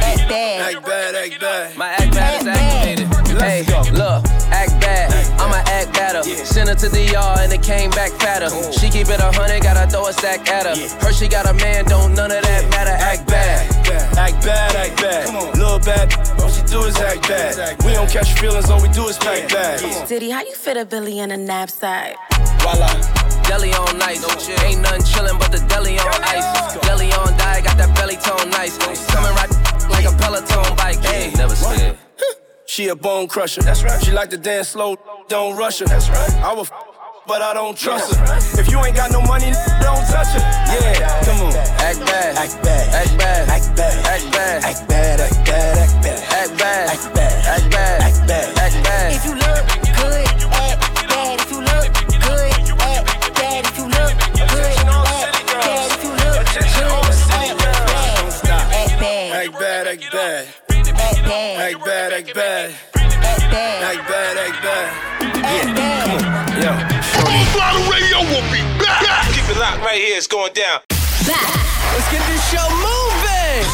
act 0.00 0.28
bad, 0.28 0.74
act 0.76 0.86
bad. 0.86 1.14
act 1.14 1.40
bad. 1.40 1.76
My 1.76 1.88
act 1.88 2.12
bad 2.14 2.40
is 2.40 2.46
activated. 2.46 3.40
Hey, 3.40 3.62
look, 3.92 4.24
act 4.54 4.80
bad. 4.80 5.10
I'ma 5.40 5.56
act 5.66 5.92
better. 5.92 6.22
Send 6.22 6.68
her 6.68 6.74
to 6.76 6.88
the 6.88 7.02
yard 7.02 7.40
and 7.40 7.52
it 7.52 7.62
came 7.62 7.90
back 7.90 8.12
fatter. 8.12 8.48
She 8.72 8.88
keep 8.88 9.08
it 9.08 9.18
a 9.18 9.32
hundred, 9.32 9.62
gotta 9.62 9.90
throw 9.90 10.06
a 10.06 10.12
sack 10.12 10.48
at 10.48 10.66
her. 10.66 11.04
Her 11.04 11.12
she 11.12 11.26
got 11.26 11.46
a 11.48 11.54
man, 11.54 11.84
don't 11.86 12.14
none 12.14 12.30
of 12.30 12.42
that 12.42 12.70
matter. 12.70 12.90
Act 12.90 13.26
bad. 13.26 13.66
Act 14.16 14.44
bad, 14.44 14.76
act 14.76 15.02
bad. 15.02 15.34
Little 15.58 15.80
bad, 15.80 16.14
all 16.40 16.48
she 16.48 16.62
do 16.62 16.82
is 16.84 16.96
act 16.96 17.26
bad. 17.28 17.84
We 17.84 17.92
don't 17.92 18.08
catch 18.08 18.38
feelings, 18.38 18.70
all 18.70 18.80
we 18.80 18.88
do 18.88 19.08
is 19.08 19.18
pack 19.18 19.48
bad. 19.48 20.08
Diddy, 20.08 20.30
how 20.30 20.42
you 20.42 20.54
fit 20.54 20.76
a 20.76 20.84
Billy 20.84 21.18
in 21.18 21.32
a 21.32 21.36
knapsack? 21.36 22.16
Voila. 22.60 23.25
Deli 23.46 23.72
on 23.72 23.98
nice. 23.98 24.22
Ain't 24.64 24.80
nothing 24.82 25.02
chillin' 25.02 25.38
but 25.38 25.50
the 25.52 25.58
deli 25.68 25.98
on 25.98 26.22
ice. 26.24 26.76
Deli 26.86 27.12
on 27.12 27.36
die, 27.38 27.60
got 27.62 27.76
that 27.78 27.94
belly 27.96 28.16
tone 28.16 28.50
nice. 28.50 28.76
Coming 29.12 29.34
right 29.34 29.50
like 29.90 30.04
a 30.04 30.12
Peloton 30.18 30.76
bike. 30.76 30.98
Hey, 31.04 31.32
never 31.36 31.54
scared. 31.54 31.96
She 32.66 32.88
a 32.88 32.96
bone 32.96 33.28
crusher. 33.28 33.62
That's 33.62 33.82
right. 33.84 34.02
She 34.02 34.10
like 34.10 34.30
to 34.30 34.36
dance 34.36 34.68
slow, 34.70 34.96
don't 35.28 35.56
rush 35.56 35.78
her. 35.78 35.86
That's 35.86 36.08
right. 36.10 36.32
I 36.42 36.52
will, 36.52 36.62
f- 36.62 36.72
but 37.26 37.40
I 37.40 37.54
don't 37.54 37.76
trust 37.78 38.14
her. 38.16 38.60
If 38.60 38.70
you 38.70 38.78
ain't 38.84 38.96
got 38.96 39.10
no 39.12 39.20
money, 39.22 39.52
don't 39.80 40.04
touch 40.10 40.28
her. 40.34 40.42
Yeah, 40.74 41.24
come 41.24 41.46
on. 41.46 41.54
Act 41.54 42.00
bad. 42.00 42.36
Act 42.36 42.62
bad. 42.62 42.94
Act 42.94 43.18
bad. 43.18 43.48
Act 43.48 43.72
bad. 43.76 44.04
Act 44.08 44.32
bad. 44.32 44.64
Act 44.64 44.88
bad. 44.88 45.20
Act 45.20 45.48
bad. 45.48 46.18
Act 46.34 46.58
bad. 46.58 46.88
Act 46.90 47.14
bad. 47.14 47.46
Act 47.46 47.70
bad. 47.70 48.00
Act 48.02 48.26
bad. 48.26 48.58
Act 48.58 48.84
bad. 48.84 49.45
Act 61.66 61.84
bad, 61.84 62.12
Act 62.12 62.34
bad. 62.34 62.70
Act 62.94 63.50
bad. 63.50 63.82
act 63.82 64.08
bad. 64.08 64.36
Act 64.38 64.62
bad. 64.62 64.88
Yeah, 65.34 65.74
come 65.74 66.14
on. 66.14 66.62
Yo, 66.62 66.70
Full 67.18 67.44
throttle 67.54 67.86
radio 67.90 68.18
will 68.30 68.46
be 68.54 68.62
back. 68.78 69.26
Keep 69.34 69.50
it 69.50 69.58
locked 69.58 69.82
right 69.82 70.00
here. 70.00 70.16
It's 70.16 70.26
going 70.26 70.52
down. 70.52 70.80
Let's 71.26 72.10
get 72.12 72.22
this 72.30 72.42
show 72.50 72.66
moving. 72.70 73.64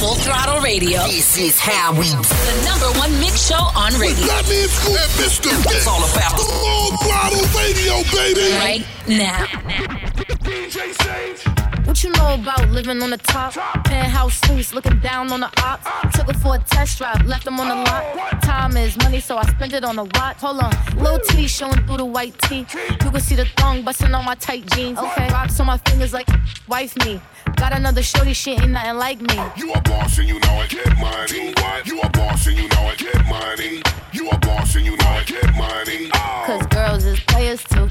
Full 0.00 0.14
throttle 0.16 0.60
radio. 0.60 1.04
This 1.06 1.38
is 1.38 1.58
how 1.58 1.92
we 1.92 2.04
the 2.08 2.62
number 2.68 2.98
one 2.98 3.18
mix 3.20 3.46
show 3.48 3.64
on 3.76 3.92
radio. 3.98 4.26
Let 4.26 4.46
me 4.48 4.62
Scoop 4.68 4.96
and 4.98 5.10
Mr. 5.16 5.50
Vince. 5.62 5.74
It's 5.76 5.86
all 5.86 6.04
about 6.04 6.36
the 6.36 6.44
Full 6.44 6.96
throttle 6.98 7.46
radio, 7.56 8.02
baby. 8.12 8.52
right 8.60 8.84
now. 9.08 9.44
DJ 10.44 10.92
Sage. 11.02 11.61
What 11.84 12.02
you 12.04 12.10
know 12.10 12.34
about 12.34 12.70
living 12.70 13.02
on 13.02 13.10
the 13.10 13.18
top? 13.18 13.54
Penthouse 13.84 14.40
suites, 14.46 14.72
looking 14.72 14.98
down 15.00 15.32
on 15.32 15.40
the 15.40 15.50
ops. 15.62 16.16
Took 16.16 16.28
her 16.28 16.38
for 16.38 16.54
a 16.56 16.58
test 16.58 16.98
drive, 16.98 17.26
left 17.26 17.44
them 17.44 17.58
on 17.60 17.68
the 17.68 17.74
lot. 17.74 18.42
Time 18.42 18.76
is 18.76 18.96
money, 18.98 19.20
so 19.20 19.36
I 19.36 19.44
spend 19.46 19.72
it 19.72 19.84
on 19.84 19.98
a 19.98 20.04
watch. 20.04 20.36
Hold 20.38 20.60
on, 20.60 20.72
little 20.96 21.18
titty 21.18 21.46
showing 21.46 21.84
through 21.86 21.98
the 21.98 22.04
white 22.04 22.38
tee. 22.42 22.66
You 23.04 23.10
can 23.10 23.20
see 23.20 23.34
the 23.34 23.46
thong 23.56 23.82
busting 23.82 24.14
on 24.14 24.24
my 24.24 24.34
tight 24.36 24.64
jeans. 24.72 24.98
Okay, 24.98 25.28
rocks 25.28 25.58
on 25.60 25.66
my 25.66 25.78
fingers 25.78 26.12
like 26.12 26.28
wife 26.68 26.96
me. 27.04 27.20
Got 27.62 27.74
another 27.78 28.02
shorty, 28.02 28.32
shit 28.32 28.60
ain't 28.60 28.72
nothing 28.72 28.96
like 28.96 29.20
me. 29.20 29.34
You 29.56 29.72
a 29.72 29.80
boss 29.82 30.18
and 30.18 30.26
you 30.28 30.40
know 30.40 30.60
it, 30.62 30.70
get 30.70 30.98
money. 30.98 31.52
What? 31.62 31.86
You 31.86 32.00
a 32.00 32.08
boss 32.10 32.46
and 32.48 32.56
you 32.58 32.66
know 32.68 32.88
it, 32.90 32.98
get 32.98 33.24
money. 33.28 33.80
You 34.12 34.28
a 34.30 34.38
boss 34.38 34.74
and 34.74 34.84
you 34.84 34.96
know 34.96 35.18
it, 35.20 35.26
get 35.28 35.54
money. 35.54 36.10
Oh, 36.12 36.42
Cause 36.44 36.66
girls 36.66 37.04
is 37.04 37.20
players 37.20 37.62
too. 37.62 37.88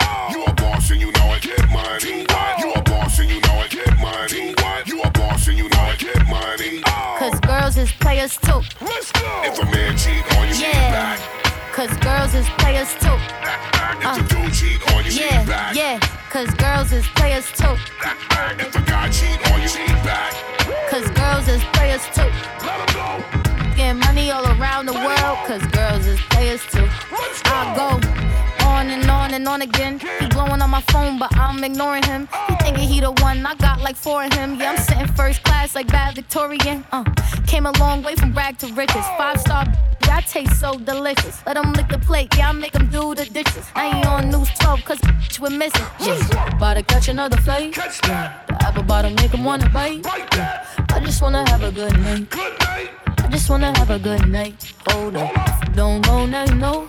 oh. 0.00 0.28
You 0.32 0.42
a 0.44 0.54
boss 0.54 0.90
and 0.90 1.00
you 1.02 1.12
know 1.12 1.34
it, 1.34 1.42
get 1.42 1.68
money. 1.70 2.24
What? 2.32 2.58
You 2.60 2.72
a 2.72 2.82
boss 2.82 3.18
and 3.18 3.28
you 3.28 3.40
know 3.42 3.60
it, 3.60 3.70
get 3.70 4.00
money. 4.00 4.54
What? 4.54 4.88
You 4.88 5.02
a 5.02 5.10
boss 5.10 5.46
and 5.48 5.58
you 5.58 5.68
know 5.68 5.90
it, 5.92 5.98
get 5.98 6.26
money. 6.26 6.80
Oh, 6.86 7.16
Cause 7.18 7.40
girls 7.40 7.76
is 7.76 7.92
players 7.92 8.38
too. 8.38 8.62
let's 8.80 9.12
go. 9.12 9.42
If 9.44 9.58
a 9.60 9.64
man 9.66 9.98
cheat 9.98 10.24
on 10.38 10.48
you, 10.48 10.54
Yeah. 10.54 10.90
back. 10.96 11.20
Cause 11.74 11.94
girls 11.98 12.34
is 12.34 12.48
players 12.56 12.94
too. 12.94 13.16
Back, 13.44 13.72
back. 13.74 13.96
If 14.00 14.06
Uh. 14.06 14.16
the 14.16 14.22
dude 14.34 14.54
cheat 14.54 14.92
on 14.94 15.04
you, 15.04 15.10
Yeah, 15.12 15.44
back. 15.44 15.74
yeah. 15.76 16.00
Cause 16.30 16.54
girls 16.54 16.92
is 16.92 17.04
players 17.16 17.50
too. 17.50 17.74
If 18.60 18.72
the 18.72 18.78
guy 18.86 19.10
cheat 19.10 19.50
on 19.50 19.60
you, 19.60 19.68
cheat 19.68 19.88
back. 20.06 20.32
Cause 20.88 21.10
girls 21.10 21.48
is 21.48 21.60
players 21.72 22.04
too. 22.14 22.30
Let 22.64 22.78
him 22.78 22.94
go. 22.94 23.74
Getting 23.74 23.98
money 23.98 24.30
all 24.30 24.46
around 24.46 24.86
the 24.86 24.92
world. 24.92 25.38
Cause 25.48 25.66
girls 25.72 26.06
is 26.06 26.20
players 26.30 26.64
too. 26.70 26.86
I 27.46 27.74
go 27.74 28.64
on 28.64 28.90
and 28.90 29.10
on 29.10 29.34
and 29.34 29.48
on 29.48 29.62
again. 29.62 29.98
He 29.98 30.29
on 30.70 30.82
my 30.84 30.92
phone, 30.92 31.18
but 31.18 31.34
I'm 31.36 31.62
ignoring 31.64 32.04
him. 32.04 32.28
He 32.48 32.54
thinking 32.56 32.88
he 32.88 33.00
the 33.00 33.12
one, 33.22 33.44
I 33.44 33.54
got 33.56 33.80
like 33.80 33.96
four 33.96 34.24
of 34.24 34.32
him. 34.32 34.58
Yeah, 34.58 34.72
I'm 34.72 34.78
sitting 34.78 35.06
first 35.14 35.42
class 35.42 35.74
like 35.74 35.88
bad 35.88 36.14
Victorian. 36.14 36.84
Uh, 36.92 37.04
came 37.46 37.66
a 37.66 37.72
long 37.78 38.02
way 38.02 38.14
from 38.14 38.32
rag 38.34 38.58
to 38.58 38.66
riches. 38.74 39.04
Five 39.18 39.40
star, 39.40 39.64
yeah, 40.06 40.18
I 40.18 40.20
taste 40.20 40.60
so 40.60 40.78
delicious. 40.78 41.42
Let 41.46 41.56
him 41.56 41.72
lick 41.72 41.88
the 41.88 41.98
plate, 41.98 42.28
yeah, 42.36 42.50
I 42.50 42.52
make 42.52 42.74
him 42.74 42.88
do 42.88 43.14
the 43.14 43.24
dishes. 43.24 43.66
Now 43.74 43.90
he 43.92 44.02
on 44.04 44.30
news 44.30 44.50
12, 44.60 44.84
cause 44.84 45.00
we're 45.40 45.50
missing. 45.50 45.86
Shit, 45.98 46.20
about 46.54 46.74
to 46.74 46.82
catch 46.82 47.08
another 47.08 47.36
flight. 47.38 47.76
Yeah. 47.76 48.38
The 48.46 48.66
apple 48.66 48.84
bottom 48.84 49.14
make 49.16 49.32
him 49.32 49.44
wanna 49.44 49.68
bite. 49.70 50.06
Yeah. 50.34 50.66
I 50.90 51.00
just 51.00 51.20
wanna 51.22 51.48
have 51.50 51.62
a 51.64 51.72
good 51.72 51.98
night. 51.98 52.30
Good 52.30 52.58
night. 52.60 52.90
I 53.18 53.28
just 53.28 53.50
wanna 53.50 53.76
have 53.78 53.90
a 53.90 53.98
good 53.98 54.28
night. 54.28 54.72
Hold 54.88 55.16
up. 55.16 55.32
If 55.36 55.68
you 55.68 55.74
don't 55.74 56.06
know, 56.06 56.26
now 56.26 56.44
you 56.44 56.54
know. 56.54 56.86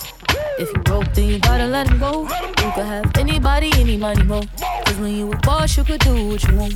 If 0.62 0.72
you 0.74 0.82
broke, 0.84 1.12
then 1.13 1.30
you 1.30 1.39
gotta 1.39 1.65
let 1.65 1.89
him 1.89 1.98
go. 2.00 2.22
You 2.22 2.72
could 2.76 2.86
have 2.86 3.17
anybody, 3.17 3.71
any 3.76 3.98
money, 3.98 4.24
mo. 4.24 4.42
Cause 4.86 4.98
when 4.98 5.16
you 5.16 5.32
a 5.32 5.38
boss, 5.38 5.78
you 5.78 5.84
could 5.84 6.02
do 6.02 6.28
what 6.28 6.44
you 6.44 6.56
want. 6.56 6.76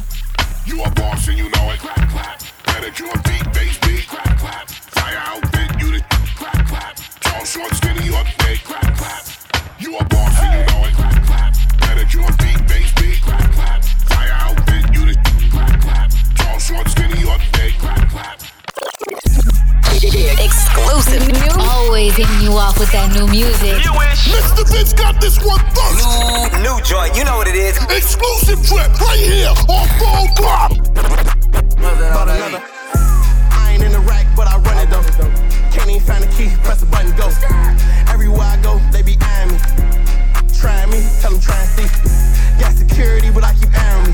You 0.66 0.84
a 0.84 0.90
boss 0.92 1.28
and 1.28 1.38
you 1.38 1.50
know 1.50 1.70
it. 1.72 1.80
Clap, 1.80 2.10
clap. 2.10 2.40
Pedicure, 2.64 3.14
beat, 3.24 3.54
bass, 3.54 3.78
beat. 3.80 4.08
Clap, 4.08 4.38
clap. 4.38 4.70
Fire 4.70 5.18
outfit, 5.18 5.82
you 5.82 5.92
the 5.92 6.04
clap, 6.36 6.68
clap. 6.68 6.96
Tall, 7.22 7.46
short, 7.46 7.74
skinny, 7.76 8.05
with 22.86 22.94
that 22.94 23.10
new 23.18 23.26
music. 23.28 23.82
Mr. 24.30 24.62
Vince 24.70 24.94
got 24.94 25.20
this 25.20 25.42
one 25.42 25.60
first. 25.74 26.06
New, 26.54 26.70
new 26.70 26.78
joint, 26.86 27.18
you 27.18 27.24
know 27.26 27.38
what 27.38 27.48
it 27.48 27.56
is. 27.56 27.78
Exclusive 27.90 28.62
trip 28.62 28.90
right 29.02 29.18
here 29.18 29.50
on 29.70 29.86
Full 29.98 30.28
Throttle. 30.38 30.78
About 31.82 32.30
another. 32.30 32.62
I 33.50 33.74
ain't 33.74 33.84
in 33.84 33.92
the 33.92 34.04
rack, 34.06 34.28
but 34.36 34.48
I 34.48 34.58
run 34.62 34.78
it 34.78 34.90
though. 34.94 35.02
Can't 35.74 35.90
even 35.90 36.02
find 36.02 36.22
the 36.22 36.30
key, 36.38 36.54
press 36.62 36.82
the 36.82 36.86
button, 36.86 37.10
go. 37.18 37.30
Everywhere 38.12 38.46
I 38.46 38.58
go, 38.62 38.78
they 38.92 39.02
be 39.02 39.18
eyeing 39.22 39.52
me. 39.52 39.58
Trying 40.54 40.90
me, 40.90 41.02
tell 41.22 41.32
them 41.32 41.42
try 41.42 41.58
and 41.58 41.70
see. 41.74 41.90
Got 42.62 42.74
security, 42.76 43.32
but 43.32 43.44
I 43.44 43.54
keep 43.58 43.74
airing 43.74 44.14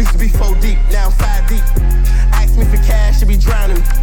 Used 0.00 0.12
to 0.12 0.18
be 0.18 0.28
four 0.28 0.54
deep, 0.60 0.78
now 0.90 1.06
I'm 1.06 1.12
five 1.12 1.44
deep. 1.48 1.64
Ask 2.32 2.56
me 2.56 2.64
for 2.64 2.80
cash, 2.80 3.18
should 3.18 3.28
be 3.28 3.36
drowning 3.36 3.76
me. 3.76 3.99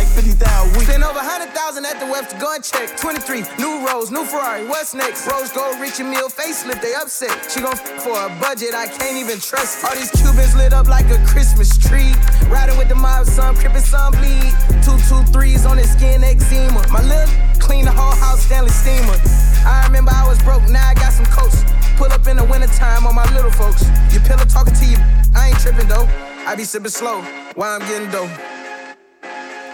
Like 0.00 0.08
50,000 0.16 0.72
weeks. 0.72 0.88
Spent 0.88 1.04
over 1.04 1.20
100,000 1.20 1.52
at 1.84 2.00
the 2.00 2.08
webs 2.08 2.32
to 2.32 2.38
go 2.40 2.48
and 2.56 2.64
check. 2.64 2.96
23, 2.96 3.44
new 3.60 3.84
Rolls, 3.84 4.10
new 4.10 4.24
Ferrari, 4.24 4.64
what's 4.64 4.94
next? 4.94 5.28
Rose 5.28 5.52
gold, 5.52 5.76
Richie 5.76 6.08
Mill, 6.08 6.32
facelift, 6.32 6.80
they 6.80 6.94
upset. 6.96 7.36
She 7.52 7.60
gon' 7.60 7.76
f- 7.76 8.00
for 8.00 8.16
a 8.16 8.32
budget, 8.40 8.72
I 8.72 8.88
can't 8.88 9.20
even 9.20 9.36
trust. 9.38 9.84
All 9.84 9.92
these 9.92 10.08
Cubans 10.16 10.56
lit 10.56 10.72
up 10.72 10.88
like 10.88 11.04
a 11.12 11.20
Christmas 11.28 11.76
tree. 11.76 12.16
Riding 12.48 12.78
with 12.78 12.88
the 12.88 12.94
mob, 12.94 13.26
some 13.26 13.54
crippin', 13.56 13.84
some 13.84 14.16
bleed. 14.16 14.48
Two, 14.80 14.96
two, 15.04 15.20
threes 15.36 15.66
on 15.68 15.76
his 15.76 15.92
skin, 15.92 16.24
eczema. 16.24 16.80
My 16.88 17.04
lil' 17.04 17.28
clean 17.60 17.84
the 17.84 17.92
whole 17.92 18.16
house, 18.16 18.40
Stanley 18.40 18.72
Steamer. 18.72 19.20
I 19.68 19.84
remember 19.84 20.12
I 20.16 20.24
was 20.26 20.40
broke, 20.40 20.64
now 20.72 20.80
I 20.88 20.94
got 20.94 21.12
some 21.12 21.26
coats. 21.28 21.60
Pull 22.00 22.08
up 22.08 22.26
in 22.26 22.40
the 22.40 22.44
wintertime 22.48 23.04
on 23.04 23.14
my 23.14 23.28
little 23.36 23.52
folks. 23.52 23.84
Your 24.16 24.24
pillow 24.24 24.48
talking 24.48 24.72
to 24.72 24.86
you, 24.86 24.96
I 25.36 25.52
ain't 25.52 25.60
tripping 25.60 25.88
though. 25.88 26.08
I 26.48 26.56
be 26.56 26.64
sipping 26.64 26.88
slow, 26.88 27.20
while 27.52 27.76
I'm 27.76 27.86
getting 27.86 28.08
dough. 28.08 28.59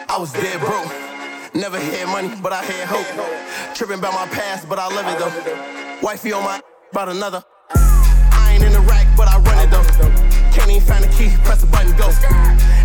I 0.09 0.19
was 0.19 0.33
dead 0.33 0.61
broke. 0.61 0.91
Never 1.55 1.79
had 1.79 2.07
money, 2.09 2.31
but 2.43 2.53
I 2.53 2.63
had 2.63 2.87
hope. 2.89 3.07
Tripping 3.75 3.99
about 3.99 4.15
my 4.15 4.27
past, 4.33 4.69
but 4.69 4.79
I 4.79 4.87
love 4.95 5.07
it 5.09 5.19
though. 5.19 6.01
Wifey 6.03 6.33
on 6.33 6.45
my 6.45 6.61
about 6.93 7.09
another. 7.09 7.43
I 7.75 8.53
ain't 8.55 8.63
in 8.63 8.73
the 8.73 8.81
rack, 8.81 9.07
but 9.17 9.29
I 9.29 9.39
run 9.39 9.59
it 9.59 9.71
though. 9.71 9.85
Can't 10.53 10.71
even 10.71 10.83
find 10.83 11.05
the 11.05 11.09
key, 11.09 11.35
press 11.45 11.61
the 11.61 11.67
button, 11.67 11.97
go. 11.97 12.09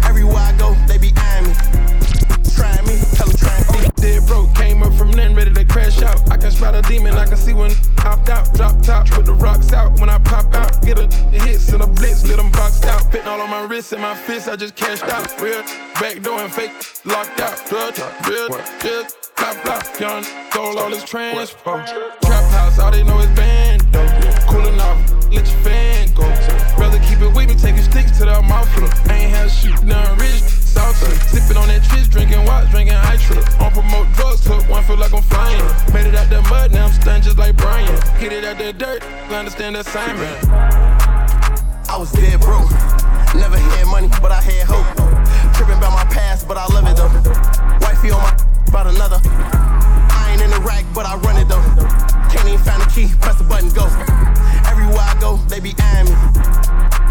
Everywhere 0.07 0.37
I 0.37 0.53
go, 0.57 0.73
they 0.87 0.97
be 0.97 1.13
eyeing 1.15 1.47
me. 1.47 1.53
Trying 2.55 2.85
me, 2.85 2.97
tell 3.15 3.27
them 3.27 3.37
try 3.37 3.55
and 3.55 3.65
see. 3.65 3.89
Dead 4.01 4.27
broke, 4.27 4.53
came 4.55 4.83
up 4.83 4.93
from 4.93 5.11
nothing, 5.11 5.35
ready 5.35 5.53
to 5.53 5.65
crash 5.65 6.01
out. 6.01 6.29
I 6.31 6.37
can 6.37 6.51
spot 6.51 6.75
a 6.75 6.81
demon, 6.81 7.13
I 7.13 7.25
can 7.25 7.37
see 7.37 7.53
when 7.53 7.71
opt 8.03 8.29
out. 8.29 8.53
Drop 8.53 8.81
top, 8.81 9.07
put 9.07 9.25
the 9.25 9.33
rocks 9.33 9.73
out 9.73 9.99
when 9.99 10.09
I 10.09 10.17
pop 10.19 10.53
out. 10.53 10.60
Get 10.83 10.99
a 10.99 11.07
hits 11.31 11.71
and 11.73 11.83
a 11.83 11.87
blitz, 11.87 12.27
let 12.27 12.37
them 12.37 12.51
boxed 12.51 12.85
out. 12.85 13.11
Fitting 13.11 13.27
all 13.27 13.41
on 13.41 13.49
my 13.49 13.63
wrists 13.65 13.93
and 13.93 14.01
my 14.01 14.15
fists, 14.15 14.47
I 14.47 14.55
just 14.55 14.75
cashed 14.75 15.03
out. 15.03 15.39
Real 15.41 15.61
back 15.99 16.21
door 16.21 16.39
and 16.39 16.51
fake 16.51 16.71
locked 17.05 17.39
out. 17.39 17.57
Drug, 17.67 17.97
real, 18.27 18.47
just 18.81 19.35
top 19.35 19.63
block. 19.63 19.99
Young, 19.99 20.23
stole 20.23 20.79
all 20.79 20.89
his 20.89 21.03
transpo. 21.03 21.85
Oh. 21.87 22.17
Trap 22.21 22.51
house, 22.51 22.79
all 22.79 22.91
they 22.91 23.03
know 23.03 23.19
is 23.19 23.29
bando. 23.35 24.05
Cooling 24.49 24.79
off, 24.79 24.99
let 25.31 25.33
your 25.33 25.45
fan 25.63 26.13
go. 26.13 26.23
Rather 26.77 26.99
keep 26.99 27.19
it 27.19 27.33
with 27.35 27.47
me, 27.47 27.55
taking 27.55 27.83
sticks 27.83 28.17
to 28.17 28.25
the 28.25 28.41
mouth. 28.41 28.67
Ain't 29.09 29.31
had 29.31 29.49
shit, 29.49 29.83
none 29.83 30.17
rich. 30.17 30.60
Salsa, 30.81 31.13
sipping 31.29 31.57
on 31.57 31.67
that 31.67 31.83
tris, 31.83 32.07
drinking 32.07 32.43
watch, 32.45 32.69
drinking 32.71 32.95
Hydra. 32.95 33.37
On 33.61 33.71
promote 33.71 34.11
drugs, 34.13 34.41
took 34.43 34.67
one, 34.67 34.83
feel 34.83 34.97
like 34.97 35.13
I'm 35.13 35.21
flying. 35.21 35.61
Made 35.93 36.07
it 36.07 36.15
out 36.15 36.29
the 36.29 36.41
mud, 36.49 36.71
now 36.71 36.85
I'm 36.85 36.91
stunned 36.91 37.23
just 37.23 37.37
like 37.37 37.55
Brian. 37.55 38.01
Hit 38.17 38.33
it 38.33 38.43
out 38.43 38.57
the 38.57 38.73
dirt, 38.73 39.03
I 39.29 39.35
understand 39.35 39.75
the 39.75 39.81
assignment. 39.81 40.33
I 41.87 41.97
was 41.99 42.11
dead 42.11 42.39
broke. 42.41 42.71
Never 43.37 43.57
had 43.57 43.85
money, 43.87 44.09
but 44.21 44.31
I 44.31 44.41
had 44.41 44.65
hope. 44.65 44.89
Tripping 45.55 45.77
about 45.77 45.93
my 45.93 46.05
past, 46.09 46.47
but 46.47 46.57
I 46.57 46.65
love 46.73 46.87
it 46.89 46.97
though. 46.97 47.13
Wifey 47.85 48.09
on 48.09 48.21
my 48.21 48.33
about 48.67 48.87
another. 48.87 50.00
I 50.41 50.45
ain't 50.45 50.53
in 50.53 50.61
the 50.61 50.67
rack, 50.67 50.85
but 50.95 51.05
I 51.05 51.17
run 51.17 51.37
it 51.37 51.47
though. 51.47 51.61
Can't 52.33 52.47
even 52.47 52.59
find 52.65 52.81
the 52.81 52.89
key, 52.89 53.13
press 53.21 53.37
the 53.37 53.43
button, 53.43 53.69
go. 53.69 53.85
Everywhere 54.65 54.97
I 54.97 55.15
go, 55.21 55.37
they 55.47 55.59
be 55.59 55.73
eyeing 55.77 56.05
me. 56.05 56.15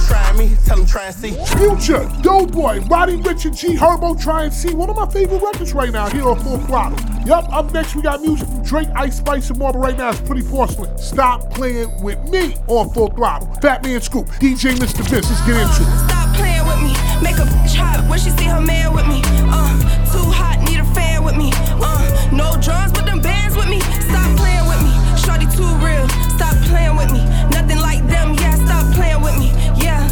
Trying 0.07 0.39
me, 0.39 0.57
tell 0.67 0.79
them 0.79 0.87
try 0.87 1.07
and 1.07 1.15
see. 1.15 1.33
Future, 1.57 2.11
Doughboy, 2.23 2.81
Roddy 2.87 3.19
Ricch 3.19 3.45
and 3.45 3.57
G 3.57 3.77
Herbo 3.77 4.21
Try 4.21 4.45
and 4.45 4.53
See. 4.53 4.75
One 4.75 4.91
of 4.91 4.97
my 4.97 5.07
favorite 5.07 5.41
records 5.41 5.73
right 5.75 5.93
now 5.93 6.09
here 6.09 6.29
on 6.29 6.41
Full 6.41 6.59
Throttle. 6.59 6.99
Yup, 7.25 7.53
up 7.53 7.73
next 7.73 7.95
we 7.95 8.03
got 8.03 8.21
music 8.21 8.49
from 8.49 8.65
Drake, 8.65 8.89
Ice 8.97 9.19
Spice, 9.19 9.51
and 9.51 9.59
more, 9.61 9.73
but 9.73 9.79
right 9.79 9.97
now 9.97 10.11
it's 10.11 10.21
Pretty 10.23 10.43
Porcelain. 10.43 10.99
Stop 10.99 11.51
playing 11.51 12.03
with 12.03 12.19
me 12.31 12.57
on 12.67 12.91
Full 12.91 13.11
Throttle. 13.11 13.47
Fatman 13.63 14.03
Scoop, 14.03 14.27
DJ 14.41 14.75
Mr. 14.75 15.07
Vince, 15.09 15.31
let's 15.31 15.47
get 15.47 15.55
into 15.55 15.83
it. 15.83 16.09
Stop 16.09 16.35
playing 16.35 16.67
with 16.67 16.83
me. 16.83 16.95
Make 17.23 17.37
a 17.37 17.47
bitch 17.47 17.77
hot 17.77 18.05
when 18.11 18.19
she 18.19 18.31
see 18.31 18.47
her 18.47 18.61
man 18.61 18.93
with 18.93 19.07
me. 19.07 19.23
Uh, 19.25 19.79
too 20.11 20.29
hot, 20.33 20.59
need 20.69 20.81
a 20.81 20.85
fan 20.95 21.23
with 21.23 21.37
me. 21.37 21.53
Uh, 21.55 22.20
no 22.33 22.57
drums, 22.61 22.93
but 22.93 23.05
them 23.07 23.21
bands 23.21 23.57
with 23.57 23.69
me. 23.69 23.81
Stop 23.81 24.37
playing 24.37 24.67
with 24.67 24.81
me. 24.83 24.93
Shorty 25.17 25.47
too 25.57 25.71
real. 25.85 26.09
Stop 26.37 26.57
playing 26.69 26.97
with 26.97 27.11
me. 27.13 27.25
Nothing 27.51 27.79
like 27.79 28.07
them. 28.07 28.35
Yeah, 28.35 28.55
stop 28.65 28.95
playing 28.95 29.23
with 29.23 29.37
me. 29.39 29.51
Yeah, 29.77 30.07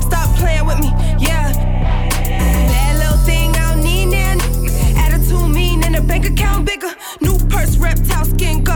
stop 0.00 0.28
playing 0.36 0.66
with 0.66 0.78
me. 0.80 0.90
Yeah. 1.18 1.52
Bad 2.72 2.98
little 2.98 3.18
thing, 3.24 3.50
I 3.56 3.74
don't 3.74 3.84
need 3.84 4.10
that. 4.12 4.38
Attitude 4.96 5.50
mean 5.50 5.84
and 5.84 5.94
the 5.94 6.02
bank 6.02 6.26
account 6.26 6.66
bigger. 6.66 6.92
New 7.20 7.38
purse, 7.48 7.76
reptile 7.76 8.24
skin, 8.24 8.64
Godzilla. 8.64 8.75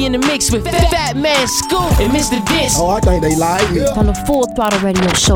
You 0.00 0.06
in 0.06 0.12
the 0.12 0.18
mix 0.18 0.50
with 0.50 0.64
Fatman 0.64 1.46
Scoop 1.46 2.00
and 2.00 2.10
Mr. 2.10 2.40
Vince. 2.48 2.76
Oh, 2.78 2.88
I 2.88 3.00
think 3.00 3.22
they 3.22 3.36
like 3.36 3.70
me. 3.70 3.82
On 3.82 4.06
the 4.06 4.14
Full 4.26 4.44
Throttle 4.54 4.80
Radio 4.80 5.06
Show. 5.12 5.34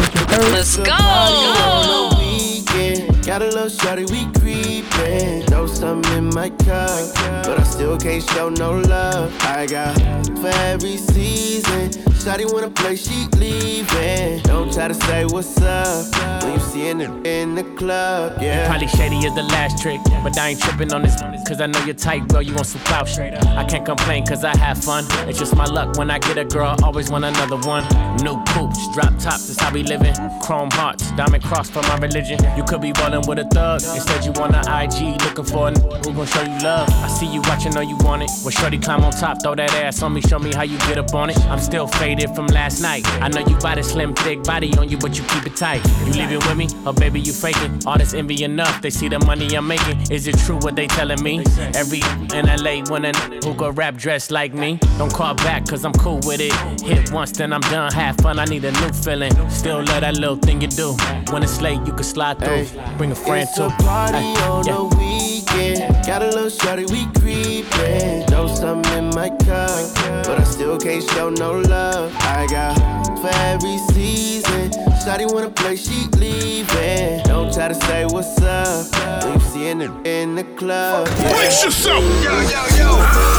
Let's 0.55 0.79
go. 0.79 2.09
weekend. 2.19 3.27
Got 3.27 3.43
a 3.43 3.47
little 3.47 3.69
shorty, 3.69 4.07
we 4.07 4.25
creepin'. 4.33 5.45
Know 5.51 5.67
something 5.67 6.17
in 6.17 6.31
my 6.31 6.49
cup, 6.49 7.15
but 7.45 7.61
I 7.61 7.63
still 7.65 7.99
can't 7.99 8.23
show 8.23 8.49
no 8.49 8.79
love. 8.79 9.37
I 9.43 9.67
got 9.67 9.99
for 10.39 10.49
every 10.49 10.97
season. 10.97 12.14
Shawty 12.25 12.51
wanna 12.51 12.71
play, 12.71 12.97
she 12.97 13.27
leaving. 13.37 14.41
Don't 14.45 14.73
try 14.73 14.89
to 14.89 14.95
say 14.95 15.27
what's 15.27 15.61
up 15.61 16.43
when 16.43 16.55
you 16.55 16.61
see 16.61 16.89
her 16.89 17.23
in 17.25 17.55
the 17.55 17.65
club, 17.77 18.39
yeah. 18.41 18.67
Probably 18.67 18.89
shady 18.89 19.19
is 19.19 19.35
the 19.35 19.43
last 19.43 19.83
trick, 19.83 20.01
but 20.23 20.39
I 20.39 20.49
ain't 20.51 20.61
tripping 20.63 20.91
on 20.95 21.03
this 21.03 21.21
cause 21.47 21.61
I 21.61 21.67
know 21.67 21.79
you're 21.85 21.95
tight, 21.95 22.27
girl. 22.29 22.41
You 22.41 22.55
want 22.55 22.67
some 22.67 22.81
clout 22.83 23.09
straight 23.09 23.35
up. 23.35 23.45
I 23.49 23.65
can't 23.65 23.85
complain 23.85 24.25
cause 24.25 24.43
I 24.43 24.57
have 24.57 24.83
fun. 24.83 25.05
It's 25.29 25.39
just 25.39 25.55
my 25.55 25.67
luck 25.67 25.99
when 25.99 26.11
I 26.11 26.19
get 26.19 26.39
a 26.39 26.47
girl, 26.47 26.75
always 26.83 27.11
want 27.11 27.27
another 27.27 27.59
one. 27.59 27.85
New 28.23 28.43
poops, 28.45 28.81
drop 28.95 29.19
tops, 29.19 29.49
that's 29.49 29.61
how 29.61 29.71
we 29.71 29.83
living. 29.83 30.15
Chrome 30.41 30.71
hearts, 30.73 31.11
diamond 31.13 31.45
cross 31.45 31.69
for 31.69 31.83
my 31.83 31.99
religion. 31.99 32.39
You 32.57 32.65
could 32.65 32.81
be 32.81 32.93
ballin' 32.93 33.29
with 33.29 33.39
a 33.39 33.45
thug. 33.45 33.83
Instead, 33.83 34.25
you 34.25 34.33
want 34.33 34.57
an 34.57 34.65
IG, 34.67 35.21
looking 35.25 35.45
for 35.45 35.69
a 35.69 35.73
n- 35.73 35.77
who 36.03 36.15
gon' 36.15 36.27
show 36.27 36.41
you 36.43 36.59
love. 36.61 36.89
I 36.89 37.09
see 37.09 37.27
you 37.27 37.43
watching, 37.43 37.75
know 37.75 37.83
you 37.83 37.99
want 37.99 38.23
it. 38.23 38.31
Well, 38.43 38.51
shorty 38.51 38.79
climb 38.79 39.05
on 39.05 39.13
top, 39.13 39.43
throw 39.43 39.55
that 39.55 39.75
ass 39.75 40.03
on 40.03 40.15
me, 40.15 40.23
show 40.23 40.39
me 40.39 40.55
how 40.55 40.63
you 40.63 40.79
get 40.89 40.97
up 40.97 41.13
on 41.15 41.29
it. 41.29 41.39
I'm 41.47 41.61
still 41.61 41.87
faded 41.87 42.14
from 42.35 42.47
last 42.49 42.81
night. 42.81 43.07
I 43.23 43.29
know 43.29 43.41
you 43.41 43.59
got 43.61 43.79
a 43.79 43.83
slim, 43.83 44.15
thick 44.15 44.43
body 44.45 44.73
on 44.79 44.89
you, 44.89 44.97
but 44.99 45.17
you 45.19 45.25
keep 45.25 45.47
it 45.47 45.57
tight. 45.57 45.85
You 46.07 46.13
leave 46.13 46.31
it 46.33 46.47
with 46.47 46.57
me, 46.57 46.69
or 46.87 46.93
baby, 46.93 47.21
you 47.21 47.33
faking. 47.33 47.81
All 47.87 47.99
this 47.99 48.15
envy 48.15 48.45
enough, 48.45 48.81
they 48.81 48.91
see 48.91 49.09
the 49.09 49.19
money 49.21 49.55
I'm 49.57 49.67
making. 49.67 50.01
Is 50.11 50.27
it 50.27 50.39
true 50.39 50.57
what 50.59 50.77
they 50.77 50.87
telling 50.87 51.23
me? 51.23 51.45
Every 51.75 52.01
in 52.35 52.47
LA 52.47 52.83
when 52.89 53.05
a 53.05 53.13
who 53.45 53.55
go 53.55 53.71
rap 53.71 53.97
dressed 53.97 54.31
like 54.31 54.55
me. 54.55 54.79
Don't 54.99 55.13
call 55.13 55.35
back, 55.35 55.67
cause 55.67 55.85
I'm 55.85 55.93
cool 55.95 56.21
with 56.25 56.41
it. 56.41 56.53
Hit 56.83 57.13
once, 57.13 57.33
then 57.33 57.53
I'm 57.53 57.61
done. 57.63 57.93
Have 57.93 58.17
fun, 58.19 58.39
I 58.39 58.45
need 58.45 58.65
a 58.65 58.73
new 58.73 58.93
feeling. 58.93 59.33
Still 59.51 59.79
love 59.79 60.01
that 60.01 60.15
little 60.17 60.37
thing 60.37 60.61
you 60.61 60.69
do. 60.69 60.93
When 61.31 61.43
it's 61.43 61.61
late, 61.61 61.81
you 61.87 61.93
can 61.93 62.05
slide 62.05 62.39
through. 62.39 62.67
Bring 62.97 63.11
a 63.13 63.15
friend 63.15 63.43
It's 63.49 63.57
too. 63.57 63.65
a 63.65 63.71
party 63.71 64.17
on 64.19 64.67
yeah. 64.67 64.75
the 64.75 64.85
weekend. 64.97 65.14
Got 65.55 66.23
a 66.23 66.27
little 66.27 66.51
shorty, 66.51 66.85
we 66.87 67.07
creepin'. 67.19 68.27
Know 68.31 68.47
something 68.47 68.93
in 68.99 69.11
my 69.11 69.31
cup, 69.31 69.95
but 70.27 70.39
I 70.41 70.45
still 70.45 70.79
can't 70.79 71.03
show 71.11 71.31
no 71.31 71.61
love. 71.61 72.13
I 72.21 72.47
got 72.51 72.77
for 73.21 73.29
every 73.29 73.79
season. 73.93 74.71
Shawty 75.05 75.33
wanna 75.33 75.51
play, 75.51 75.77
she 75.77 76.09
leaving. 76.19 77.23
Don't 77.25 77.53
try 77.55 77.69
to 77.69 77.75
say 77.75 78.05
what's 78.05 78.41
up 78.43 79.25
when 79.25 79.35
you 79.35 79.41
see 79.41 79.65
her 79.71 80.03
in 80.05 80.35
the 80.35 80.45
club. 80.57 81.07
Brace 81.31 81.63
yourself. 81.65 82.03
Yo, 82.23 82.33
yo, 82.33 82.63
yo. 82.81 82.91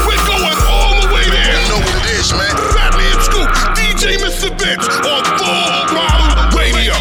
We're 0.08 0.26
going 0.26 0.58
all 0.72 1.00
the 1.02 1.08
way 1.14 1.24
there. 1.28 1.60
You 1.60 1.68
know 1.68 1.80
what 1.84 1.96
it 2.00 2.10
is, 2.18 2.32
man. 2.32 2.56
Fatman 2.72 3.20
Scoop, 3.20 3.50
DJ 3.76 4.16
Mr. 4.24 4.48
Vince 4.58 4.88
on 5.04 5.22
Full 5.38 5.86
Throttle 5.92 6.58
Radio. 6.58 6.94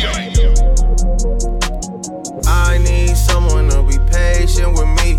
I 2.47 2.77
need 2.79 3.15
someone 3.15 3.69
to 3.69 3.81
be 3.83 3.84
patient 4.45 4.73
with 4.77 4.87
me. 5.01 5.17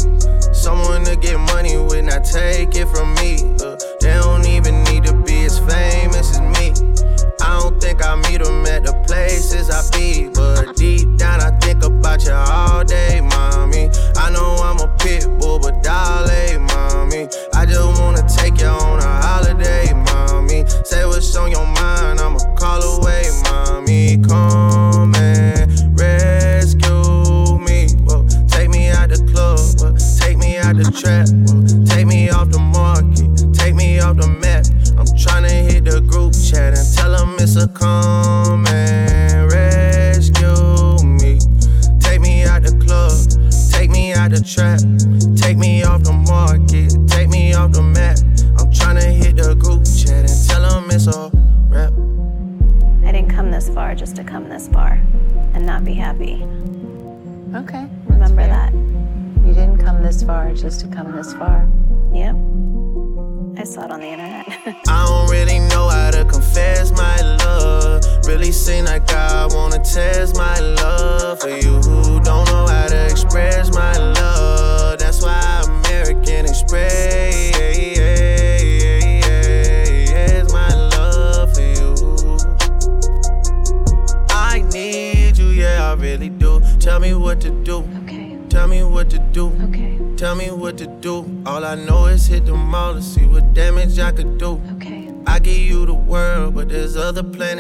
Someone 0.52 1.04
to 1.04 1.16
get 1.16 1.38
money 1.38 1.76
with, 1.76 2.04
not 2.04 2.24
take 2.24 2.74
it 2.76 2.86
from 2.88 3.12
me. 3.14 3.38
Uh, 3.60 3.76
they 4.00 4.14
don't 4.14 4.46
even 4.46 4.84
need 4.84 5.04
to 5.04 5.14
be 5.24 5.44
as 5.44 5.58
famous 5.58 6.38
as 6.38 6.40
me. 6.40 6.66
I 7.40 7.58
don't 7.58 7.80
think 7.80 8.04
I 8.04 8.14
meet 8.14 8.42
them 8.42 8.64
at 8.66 8.84
the 8.84 8.94
places 9.06 9.68
I 9.68 9.82
be. 9.96 10.28
But 10.32 10.76
deep 10.76 11.16
down, 11.16 11.40
I 11.40 11.50
think 11.58 11.84
about 11.84 12.24
you 12.24 12.32
all 12.32 12.84
day, 12.84 13.20
mommy. 13.20 13.90
I 14.16 14.30
know 14.30 14.56
I'm 14.62 14.78
a 14.78 14.94
pit 14.98 15.26
bull, 15.40 15.58
but 15.58 15.82
dolly, 15.82 16.58
mommy. 16.58 17.28
I 17.54 17.66
just 17.66 18.00
wanna 18.00 18.22
take 18.28 18.60
you 18.60 18.68
on 18.68 19.00
a 19.00 19.12
holiday, 19.26 19.92
mommy. 19.92 20.64
Say 20.84 21.04
what's 21.04 21.34
on 21.34 21.50
your 21.50 21.66
mind, 21.66 22.20
I'ma 22.20 22.38
call 22.54 22.80
away, 22.82 23.24
mommy. 23.44 24.18
Come 24.18 25.14
and 25.16 25.25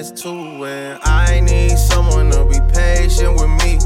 planets 0.06 0.22
too. 0.22 0.64
And 0.64 0.98
I 1.02 1.40
need 1.40 1.76
someone 1.76 2.30
to 2.30 2.44
be 2.44 2.60
patient 2.72 3.34
with 3.34 3.50
me. 3.64 3.78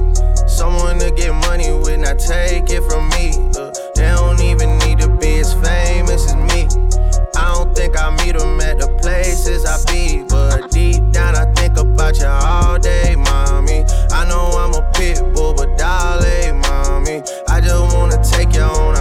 Someone 0.47 0.99
to 0.99 1.11
get 1.11 1.33
money 1.33 1.73
with, 1.73 2.01
not 2.01 2.19
take 2.19 2.71
it 2.71 2.83
from 2.85 3.09
me. 3.11 3.33
Uh, 3.57 3.73
they 3.95 4.11
don't 4.11 4.41
even 4.41 4.79
need 4.79 4.99
to 4.99 5.09
be 5.09 5.39
as 5.39 5.55
famous 5.55 6.27
as 6.27 6.37
me. 6.37 6.67
I 7.37 7.55
don't 7.55 7.75
think 7.75 7.99
I 7.99 8.11
meet 8.25 8.37
them 8.37 8.61
at 8.61 8.79
the 8.79 8.89
places 9.01 9.65
I 9.65 9.79
be. 9.91 10.25
But 10.29 10.71
deep 10.71 11.11
down, 11.13 11.37
I 11.37 11.51
think 11.55 11.79
about 11.79 12.19
you 12.19 12.27
all 12.27 12.79
day, 12.79 13.17
mommy. 13.17 13.85
I 14.11 14.27
know 14.29 14.51
I'm 14.59 14.75
a 14.75 14.91
pit 14.93 15.23
bull, 15.35 15.55
but 15.55 15.77
dolly, 15.79 16.53
mommy. 16.53 17.23
I 17.49 17.61
just 17.61 17.95
wanna 17.95 18.23
take 18.23 18.55
you 18.55 18.63
on 18.63 19.00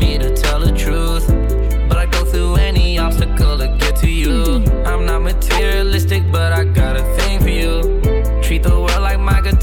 me 0.00 0.18
to 0.18 0.34
tell 0.34 0.60
the 0.60 0.72
truth. 0.72 1.26
But 1.88 1.98
I 1.98 2.06
go 2.06 2.24
through 2.24 2.56
any 2.56 2.98
obstacle 2.98 3.58
to 3.58 3.68
get 3.78 3.94
to 3.96 4.10
you. 4.10 4.64
I'm 4.84 5.06
not 5.06 5.22
materialistic, 5.22 6.22
but 6.32 6.52
I 6.52 6.64
got 6.64 6.96
a 6.96 7.04
thing 7.16 7.40
for 7.40 7.54
you. 7.62 8.00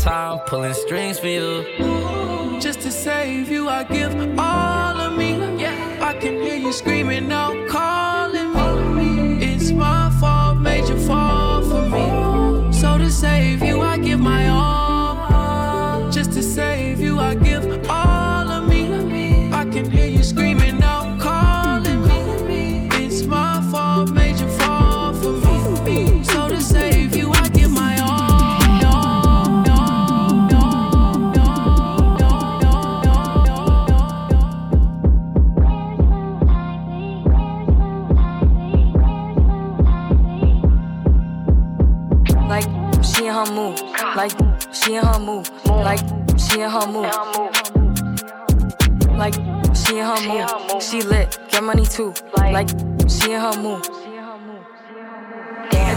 time 0.08 0.40
pulling 0.48 0.74
strings 0.74 1.20
for 1.20 1.28
you. 1.28 1.66
Just 2.62 2.80
to 2.82 2.92
save 2.92 3.50
you, 3.50 3.68
I 3.68 3.84
give 3.84 4.14
all 4.40 4.96
of 5.06 5.18
me. 5.18 5.32
Yeah, 5.62 5.78
I 6.10 6.14
can 6.14 6.42
hear 6.42 6.56
you 6.56 6.72
screaming 6.72 7.30
out, 7.30 7.58
calling 7.68 8.52
me. 8.98 9.46
It's 9.46 9.72
my 9.72 10.10
fault, 10.20 10.60
made 10.60 10.88
you 10.88 10.98
fall 10.98 11.62
for 11.62 11.84
me. 11.96 12.72
So 12.72 12.98
to 12.98 13.10
save 13.10 13.62
you, 13.64 13.82
I 13.82 13.98
give 13.98 14.22
my 14.22 14.48
all. 14.48 14.87
In 46.62 46.70
her 46.70 46.88
move. 46.88 47.12
Like 49.18 49.34
she 49.76 50.00
in 50.00 50.06
her 50.06 50.22
move. 50.28 50.84
She 50.84 51.02
lit, 51.02 51.38
get 51.50 51.64
money 51.64 51.86
too. 51.86 52.14
Like 52.38 52.70
she 53.08 53.32
in 53.34 53.42
her 53.42 53.62
move. 53.62 53.86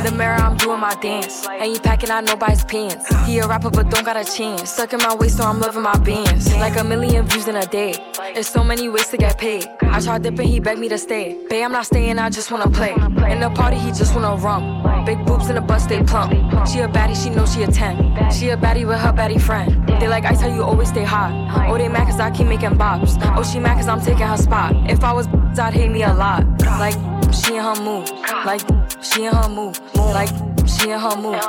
In 0.01 0.07
the 0.07 0.13
mirror, 0.17 0.37
I'm 0.37 0.57
doing 0.57 0.81
my 0.81 0.95
dance. 0.95 1.47
Ain't 1.47 1.75
you 1.75 1.81
packing 1.81 2.09
out 2.09 2.25
nobody's 2.25 2.65
pants. 2.65 3.07
He 3.27 3.39
a 3.39 3.47
rapper, 3.47 3.69
but 3.69 3.91
don't 3.91 4.05
got 4.05 4.17
a 4.17 4.25
chance. 4.25 4.71
Sucking 4.71 4.99
my 5.01 5.15
waist, 5.15 5.37
so 5.37 5.45
I'm 5.45 5.61
loving 5.61 5.83
my 5.83 5.99
bands. 5.99 6.55
Like 6.55 6.79
a 6.79 6.85
million 6.85 7.27
views 7.27 7.49
in 7.49 7.57
a 7.57 7.67
day. 7.67 7.93
There's 8.33 8.49
so 8.49 8.65
many 8.65 8.89
ways 8.89 9.09
to 9.09 9.19
get 9.19 9.37
paid. 9.37 9.69
I 9.83 10.01
tried 10.01 10.23
dipping, 10.23 10.49
he 10.49 10.59
begged 10.59 10.81
me 10.81 10.89
to 10.89 10.97
stay. 10.97 11.39
Babe, 11.51 11.65
I'm 11.65 11.73
not 11.73 11.85
staying, 11.85 12.19
I 12.19 12.31
just 12.31 12.51
wanna 12.51 12.71
play. 12.71 12.93
In 13.31 13.41
the 13.41 13.51
party, 13.55 13.77
he 13.77 13.91
just 13.93 14.15
wanna 14.15 14.37
rum. 14.37 14.83
Big 15.05 15.25
boobs 15.27 15.49
in 15.49 15.55
the 15.55 15.61
bus, 15.61 15.87
they 15.87 16.03
plump. 16.03 16.33
She 16.69 16.81
a 16.81 16.89
baddie, 16.89 17.17
she 17.21 17.31
know 17.31 17.47
she 17.47 17.63
a 17.63 17.67
10. 17.67 18.31
She 18.31 18.51
a 18.51 18.57
baddie 18.57 18.87
with 18.87 18.99
her 18.99 19.13
baddie 19.13 19.41
friend. 19.41 19.89
They 20.01 20.09
like 20.09 20.25
ice, 20.25 20.41
how 20.41 20.49
you 20.49 20.63
always 20.63 20.89
stay 20.89 21.05
hot. 21.05 21.33
Oh, 21.69 21.79
they 21.79 21.89
mad 21.89 22.07
cause 22.07 22.21
I 22.21 22.31
keep 22.31 22.47
making 22.47 22.71
bops. 22.71 23.19
Oh, 23.37 23.43
she 23.43 23.59
mad 23.59 23.77
cause 23.77 23.89
I'm 23.89 24.01
taking 24.01 24.27
her 24.27 24.37
spot. 24.37 24.75
If 24.91 25.03
I 25.03 25.13
was 25.13 25.27
I'd 25.59 25.75
hate 25.75 25.91
me 25.91 26.03
a 26.05 26.15
lot. 26.15 26.45
Like, 26.79 26.95
she 27.35 27.57
in 27.57 27.63
her 27.63 27.75
move. 27.83 28.09
Like, 28.47 28.61
she 29.03 29.25
in 29.25 29.35
her 29.35 29.49
move. 29.49 29.79
Like, 29.97 30.29
she 30.67 30.91
in 30.91 30.99
her 30.99 31.17
move. 31.17 31.41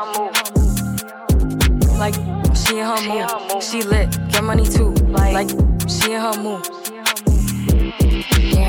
Like, 1.98 2.16
she 2.56 2.80
in 2.80 2.86
her 2.86 3.02
move. 3.08 3.64
She 3.64 3.84
lit, 3.84 4.10
get 4.30 4.44
money 4.44 4.66
too. 4.66 4.92
Like, 5.08 5.50
she 5.88 6.14
in 6.14 6.22
her 6.22 6.36
move. 6.42 6.91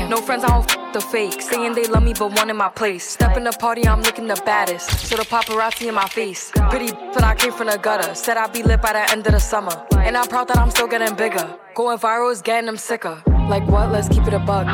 No 0.09 0.17
friends, 0.17 0.43
I 0.43 0.49
don't 0.49 0.69
f 0.69 0.93
the 0.93 1.01
fake. 1.01 1.41
Saying 1.41 1.73
they 1.73 1.87
love 1.87 2.03
me, 2.03 2.13
but 2.13 2.31
one 2.33 2.49
in 2.49 2.57
my 2.57 2.69
place. 2.69 3.05
Step 3.07 3.37
in 3.37 3.43
the 3.43 3.51
party, 3.51 3.87
I'm 3.87 4.01
looking 4.01 4.27
the 4.27 4.41
baddest. 4.45 5.07
So 5.07 5.15
the 5.17 5.23
paparazzi 5.23 5.87
in 5.87 5.95
my 5.95 6.07
face. 6.07 6.51
Pretty, 6.69 6.91
but 7.13 7.23
I 7.23 7.35
came 7.35 7.51
from 7.51 7.67
the 7.67 7.77
gutter. 7.77 8.13
Said 8.15 8.37
I'd 8.37 8.53
be 8.53 8.63
lit 8.63 8.81
by 8.81 8.93
the 8.93 9.11
end 9.11 9.25
of 9.25 9.33
the 9.33 9.39
summer. 9.39 9.75
And 9.97 10.15
I'm 10.15 10.27
proud 10.27 10.47
that 10.49 10.57
I'm 10.57 10.69
still 10.69 10.87
getting 10.87 11.15
bigger. 11.15 11.47
Going 11.75 11.97
viral 11.97 12.31
is 12.31 12.41
getting 12.41 12.67
them 12.67 12.77
sicker. 12.77 13.21
Like 13.49 13.67
what? 13.67 13.91
Let's 13.91 14.07
keep 14.07 14.25
it 14.27 14.33
a 14.33 14.39
bug. 14.39 14.65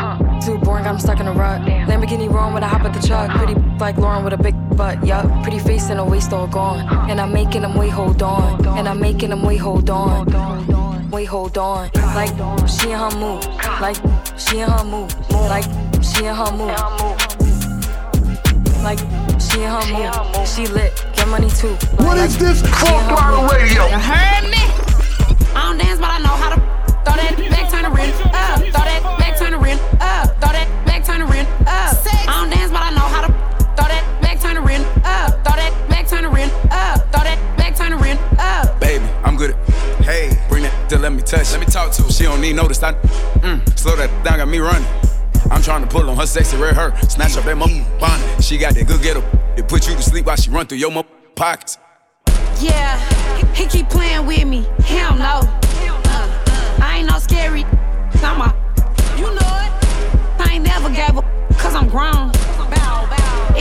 Too 0.44 0.58
boring, 0.60 0.86
I'm 0.86 1.00
stuck 1.00 1.20
in 1.20 1.28
a 1.28 1.34
rut. 1.34 1.62
Lamborghini 1.62 2.30
wrong 2.32 2.54
when 2.54 2.64
I 2.64 2.68
hop 2.68 2.82
at 2.82 2.94
the 2.94 3.06
truck. 3.08 3.30
Pretty 3.32 3.56
like 3.80 3.98
Lauren 3.98 4.24
with 4.24 4.34
a 4.34 4.38
big 4.38 4.56
butt, 4.76 5.06
yup. 5.06 5.26
Pretty 5.44 5.60
face 5.60 5.90
and 5.90 6.00
a 6.00 6.06
waist 6.06 6.34
all 6.34 6.48
gone. 6.48 6.82
And 7.10 7.20
I'm 7.20 7.32
making 7.34 7.62
them 7.62 7.76
wait, 7.76 7.90
hold 7.90 8.22
on. 8.22 8.66
And 8.78 8.88
I'm 8.88 9.00
making 9.00 9.30
them 9.30 9.44
wait, 9.44 9.58
hold 9.58 9.90
on. 9.90 10.79
Wait, 11.12 11.26
hold 11.26 11.58
on. 11.58 11.90
Like 11.96 12.30
she 12.68 12.92
in 12.92 13.00
her 13.00 13.10
move. 13.18 13.44
Like 13.82 13.98
she 14.38 14.60
in 14.60 14.70
her 14.70 14.84
move. 14.84 15.12
Like 15.32 15.64
she 16.04 16.26
in 16.26 16.36
her 16.36 16.52
move. 16.52 16.78
Like 18.84 19.00
she 19.42 19.64
in 19.64 19.70
her 19.70 19.86
move. 19.92 20.48
She 20.48 20.68
lit. 20.68 20.94
Get 21.16 21.28
money 21.28 21.50
too. 21.50 21.74
What 21.98 22.18
is 22.20 22.38
this? 22.38 22.62
Full 22.62 23.00
throttle 23.08 23.48
radio. 23.48 23.88
You 23.88 23.98
heard 23.98 24.44
me? 24.52 24.64
I 25.56 25.70
don't 25.70 25.78
dance, 25.80 26.00
but 26.00 26.10
I 26.10 26.20
know 26.20 26.36
how 26.38 26.50
to 26.54 26.62
throw 27.04 27.16
that 27.16 27.36
back, 27.50 27.70
turn 27.72 27.84
the 27.84 27.90
rim 27.90 28.12
up. 28.34 28.60
Throw 28.60 28.86
that 28.86 29.02
back, 29.18 29.38
turn 29.38 29.52
the 29.52 29.58
rim 29.58 29.80
up. 30.00 30.28
Throw 30.40 30.52
that 30.54 30.68
back, 30.86 31.04
turn 31.04 31.20
the 31.22 31.26
rim 31.26 31.48
up. 31.66 31.98
I 32.30 32.40
don't 32.40 32.50
dance, 32.52 32.72
but 32.72 32.82
I 32.82 32.92
know 32.92 32.99
bring 40.90 41.00
to 41.00 41.04
let 41.04 41.14
me 41.14 41.22
touch. 41.22 41.52
Let 41.52 41.60
me 41.60 41.66
talk 41.66 41.92
to 41.94 42.04
her. 42.04 42.12
She 42.12 42.24
don't 42.24 42.42
need 42.42 42.56
notice. 42.56 42.82
I 42.84 42.94
mm, 42.94 43.80
slow 43.80 43.96
that 43.96 44.10
down, 44.24 44.38
got 44.38 44.48
me 44.48 44.60
running. 44.60 44.88
I'm 45.52 45.62
trying 45.62 45.82
to 45.82 45.88
pull 45.88 46.10
on 46.10 46.18
her 46.18 46.26
sexy 46.26 46.58
red 46.58 46.76
hair, 46.76 46.96
snatch 47.04 47.38
up 47.38 47.46
that 47.46 47.58
mo 47.58 47.68
bonnet. 48.00 48.44
She 48.44 48.58
got 48.58 48.74
that 48.76 48.88
good 48.88 49.02
ghetto. 49.02 49.24
It 49.58 49.68
put 49.68 49.88
you 49.88 49.96
to 49.96 50.02
sleep 50.02 50.26
while 50.26 50.36
she 50.36 50.50
run 50.52 50.68
through 50.68 50.78
your 50.78 50.92
mo 50.92 51.04
pockets. 51.36 51.78
Yeah, 52.60 53.00
he, 53.38 53.64
he 53.64 53.70
keep 53.70 53.90
playing 53.90 54.26
with 54.26 54.46
me. 54.46 54.68
He 54.84 54.98
don't 54.98 55.18
know. 55.18 55.42
Uh, 55.44 56.80
I 56.82 56.98
ain't 57.00 57.10
no 57.10 57.20
scary. 57.20 57.66
I'm 58.22 58.42
a, 58.42 58.54
you 59.18 59.24
know 59.24 59.52
it. 59.66 59.72
I 60.40 60.52
ain't 60.54 60.66
never 60.66 60.90
gave 60.90 61.18
a, 61.18 61.22
cause 61.56 61.74
I'm 61.74 61.88
grown. 61.88 62.32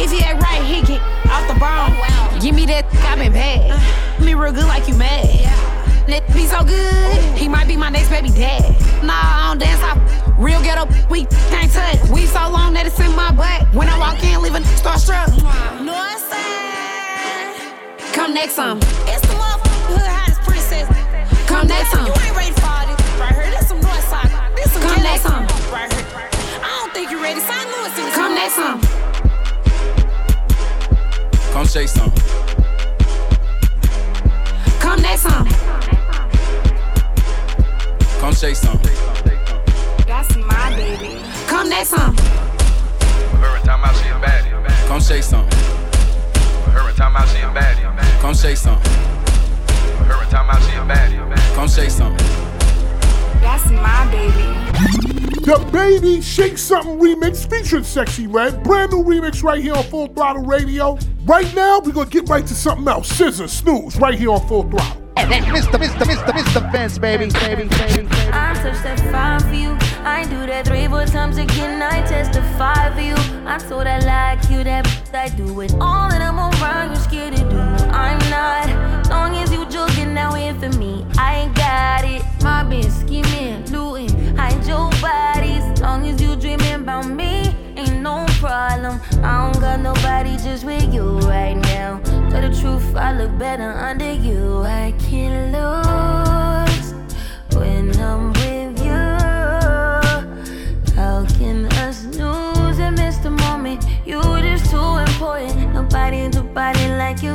If 0.00 0.12
he 0.12 0.20
act 0.22 0.40
right, 0.40 0.62
he 0.62 0.80
get 0.82 1.02
off 1.26 1.48
the 1.48 1.58
bone. 1.58 2.40
Give 2.40 2.54
me 2.54 2.66
that, 2.66 2.86
I 2.94 3.16
been 3.16 3.32
bad. 3.32 4.22
Me 4.22 4.34
real 4.34 4.52
good 4.52 4.66
like 4.66 4.86
you 4.86 4.94
mad. 4.94 5.77
That 6.08 6.24
be 6.32 6.46
so 6.46 6.64
good, 6.64 7.36
he 7.36 7.48
might 7.48 7.68
be 7.68 7.76
my 7.76 7.90
next 7.90 8.08
baby 8.08 8.30
dad. 8.30 8.64
Nah, 9.04 9.12
I 9.12 9.48
don't 9.48 9.58
dance, 9.58 9.82
I 9.84 9.92
real 10.38 10.62
ghetto, 10.62 10.88
we 11.10 11.26
can't 11.52 11.70
touch. 11.70 12.00
We 12.08 12.24
so 12.24 12.48
long 12.48 12.72
that 12.72 12.86
it's 12.86 12.98
in 12.98 13.14
my 13.14 13.30
butt. 13.30 13.68
When 13.74 13.90
I 13.90 13.98
walk 13.98 14.24
in, 14.24 14.40
leave 14.40 14.54
a 14.54 14.60
starstruck. 14.80 15.28
Know 15.84 15.92
what 15.92 16.16
I'm? 16.32 16.38
Come 18.14 18.32
next 18.32 18.56
time. 18.56 18.78
It's 19.04 19.20
the 19.20 19.36
motherfucking 19.36 19.84
hood 19.92 20.08
hottest 20.08 20.40
princess. 20.48 20.88
Come 21.46 21.68
next 21.68 21.92
time. 21.92 22.06
You 22.08 22.16
ain't 22.24 22.36
ready 22.40 22.56
for 22.56 22.72
all 22.72 22.88
this 22.88 22.96
right 23.20 23.36
here. 23.36 23.50
This 23.52 23.68
some 23.68 23.80
North 23.84 24.08
Side. 24.08 24.32
This 24.56 24.72
some 24.72 24.80
Come 24.80 25.02
next 25.04 25.28
time. 25.28 25.44
Right 25.68 25.92
here. 25.92 26.08
I 26.64 26.72
don't 26.80 26.92
think 26.96 27.10
you 27.12 27.20
ready. 27.20 27.40
St. 27.44 27.68
Louis 27.68 27.92
in 28.00 28.04
this 28.08 28.16
Come 28.16 28.32
next 28.32 28.56
time. 28.56 28.80
Come 31.52 31.68
shake 31.68 31.88
some. 31.92 32.12
Come 34.80 35.02
next 35.02 35.28
time. 35.28 35.67
Come 38.20 38.34
shake 38.34 38.56
some. 38.56 38.80
That's 40.06 40.34
my 40.36 40.74
baby. 40.74 41.22
Come 41.46 41.70
next 41.70 41.90
time. 41.90 42.16
Her 42.16 43.58
time 43.64 43.84
out, 43.84 43.94
she 43.94 44.08
a 44.08 44.14
baddie. 44.14 44.88
Come 44.88 45.00
shake 45.00 45.22
some. 45.22 45.46
Her 46.72 46.92
time 46.94 47.16
out, 47.16 47.28
she 47.28 47.38
a 47.38 47.48
baddie. 47.48 48.20
Come 48.20 48.34
shake 48.34 48.56
some. 48.56 48.76
Her 50.04 50.30
time 50.30 50.50
out, 50.50 50.60
she 50.62 50.76
a 50.76 50.82
baddie. 50.82 51.54
Come 51.54 51.68
shake 51.68 51.90
some. 51.90 52.16
That's 53.40 53.70
my 53.70 54.10
baby. 54.10 54.58
The 55.44 55.66
Baby 55.72 56.20
Shake 56.20 56.58
Something 56.58 56.98
remix 56.98 57.48
featuring 57.48 57.84
Sexyy 57.84 58.26
Red. 58.30 58.64
Brand 58.64 58.90
new 58.90 59.04
remix 59.04 59.44
right 59.44 59.62
here 59.62 59.74
on 59.74 59.84
Full 59.84 60.08
Throttle 60.08 60.44
Radio. 60.44 60.98
Right 61.24 61.54
now, 61.54 61.78
we're 61.78 61.92
gonna 61.92 62.10
get 62.10 62.28
right 62.28 62.46
to 62.46 62.54
something 62.54 62.88
else. 62.88 63.12
SZA 63.12 63.48
Snooze 63.48 63.96
right 63.98 64.18
here 64.18 64.32
on 64.32 64.46
Full 64.48 64.64
Throttle. 64.64 64.97
Mr. 65.26 65.78
Mr. 65.78 66.04
Mr. 66.06 66.32
Mr. 66.32 66.72
Vince, 66.72 66.98
baby, 66.98 67.26
baby, 67.26 67.64
baby, 67.64 67.68
baby. 67.68 68.08
I 68.32 68.54
touch 68.54 68.82
that 68.84 69.00
fine 69.10 69.40
for 69.40 69.54
you. 69.54 69.76
I 70.04 70.24
do 70.24 70.46
that 70.46 70.66
three, 70.66 70.86
four 70.86 71.04
times 71.06 71.38
again. 71.38 71.82
I 71.82 72.02
testify 72.06 72.94
for 72.94 73.00
you. 73.00 73.16
I'm 73.44 73.60
so 73.60 73.82
that 73.82 74.04
like 74.04 74.48
you, 74.50 74.62
that 74.64 74.86
I 75.12 75.28
do 75.30 75.60
it 75.60 75.74
all, 75.80 76.12
and 76.12 76.22
I'm 76.22 76.38
around. 76.38 76.90
You're 76.92 77.00
scared 77.00 77.34
to 77.36 77.42
do. 77.42 77.58
I'm 77.90 78.18
not. 78.30 79.08
Long 79.10 79.34
as 79.36 79.52
you 79.52 79.64
joking 79.66 80.14
now 80.14 80.34
in 80.34 80.58
for 80.60 80.68
me, 80.78 81.04
I 81.18 81.40
ain't 81.40 81.54
got 81.56 82.04
it. 82.04 82.22
My 82.42 82.62
been 82.62 82.90
scheming, 82.90 83.64
looting, 83.72 84.36
hide 84.36 84.64
your 84.66 84.90
bodies. 85.00 85.80
Long 85.80 86.06
as 86.06 86.20
you 86.22 86.36
dreaming 86.36 86.74
about 86.74 87.08
me, 87.08 87.54
ain't 87.76 88.02
no 88.02 88.24
problem. 88.38 89.00
I 89.24 89.50
don't 89.50 89.60
got 89.60 89.80
nobody 89.80 90.36
just 90.36 90.64
with 90.64 90.87
truth, 92.52 92.96
I 92.96 93.12
look 93.12 93.36
better 93.38 93.72
under 93.72 94.12
you. 94.12 94.62
I 94.62 94.94
can't 94.98 95.52
lose 95.52 96.94
when 97.54 97.94
I'm 98.00 98.32
with 98.32 98.78
you. 98.82 99.04
How 100.94 101.26
can 101.38 101.66
us 101.84 102.04
lose 102.04 102.78
and 102.78 102.96
miss 102.96 103.18
the 103.18 103.30
moment? 103.30 103.84
You 104.06 104.20
just 104.40 104.70
too 104.70 104.96
important. 104.96 105.74
Nobody 105.74 106.28
do 106.28 106.42
body 106.42 106.88
like 106.88 107.22
you 107.22 107.34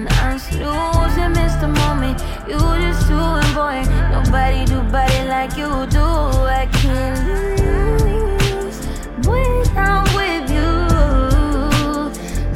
snooze 0.61 1.17
and 1.17 1.33
miss 1.35 1.55
the 1.55 1.67
moment? 1.67 2.21
You 2.47 2.59
just 2.85 3.07
too 3.07 3.31
boy. 3.57 3.81
Nobody 4.13 4.65
do 4.65 4.81
body 4.91 5.21
like 5.27 5.57
you 5.57 5.69
do. 5.87 6.05
I 6.61 6.67
can't 6.79 7.17
lose 8.05 8.77
when 9.25 9.77
I'm 9.77 10.03
with 10.17 10.47
you. 10.57 10.71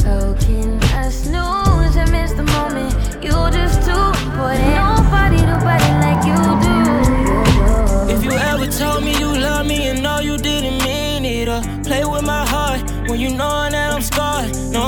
How 0.05 0.33
can 0.43 0.79
I 1.01 1.09
snooze 1.09 1.95
and 1.95 2.11
miss 2.11 2.33
the 2.33 2.43
moment? 2.43 2.93
You 3.23 3.35
just 3.57 3.81
too 3.87 4.05
important. 4.23 4.75
Nobody 4.85 5.39
do 5.49 5.55
body 5.65 5.91
like 6.05 6.21
you 6.29 6.39
do. 6.65 6.77
If 8.13 8.23
you 8.23 8.33
ever 8.33 8.67
told 8.67 9.03
me 9.03 9.17
you 9.17 9.31
love 9.47 9.65
me 9.65 9.87
and 9.89 10.03
know 10.03 10.19
you 10.19 10.37
didn't 10.37 10.83
mean 10.83 11.25
it, 11.25 11.47
or 11.47 11.61
play 11.83 12.05
with 12.05 12.23
my 12.23 12.45
heart 12.45 12.81
when 13.09 13.19
you 13.19 13.29
know 13.29 13.67
that 13.69 13.93
I'm 13.93 14.01
scarred. 14.01 14.53
Know 14.71 14.84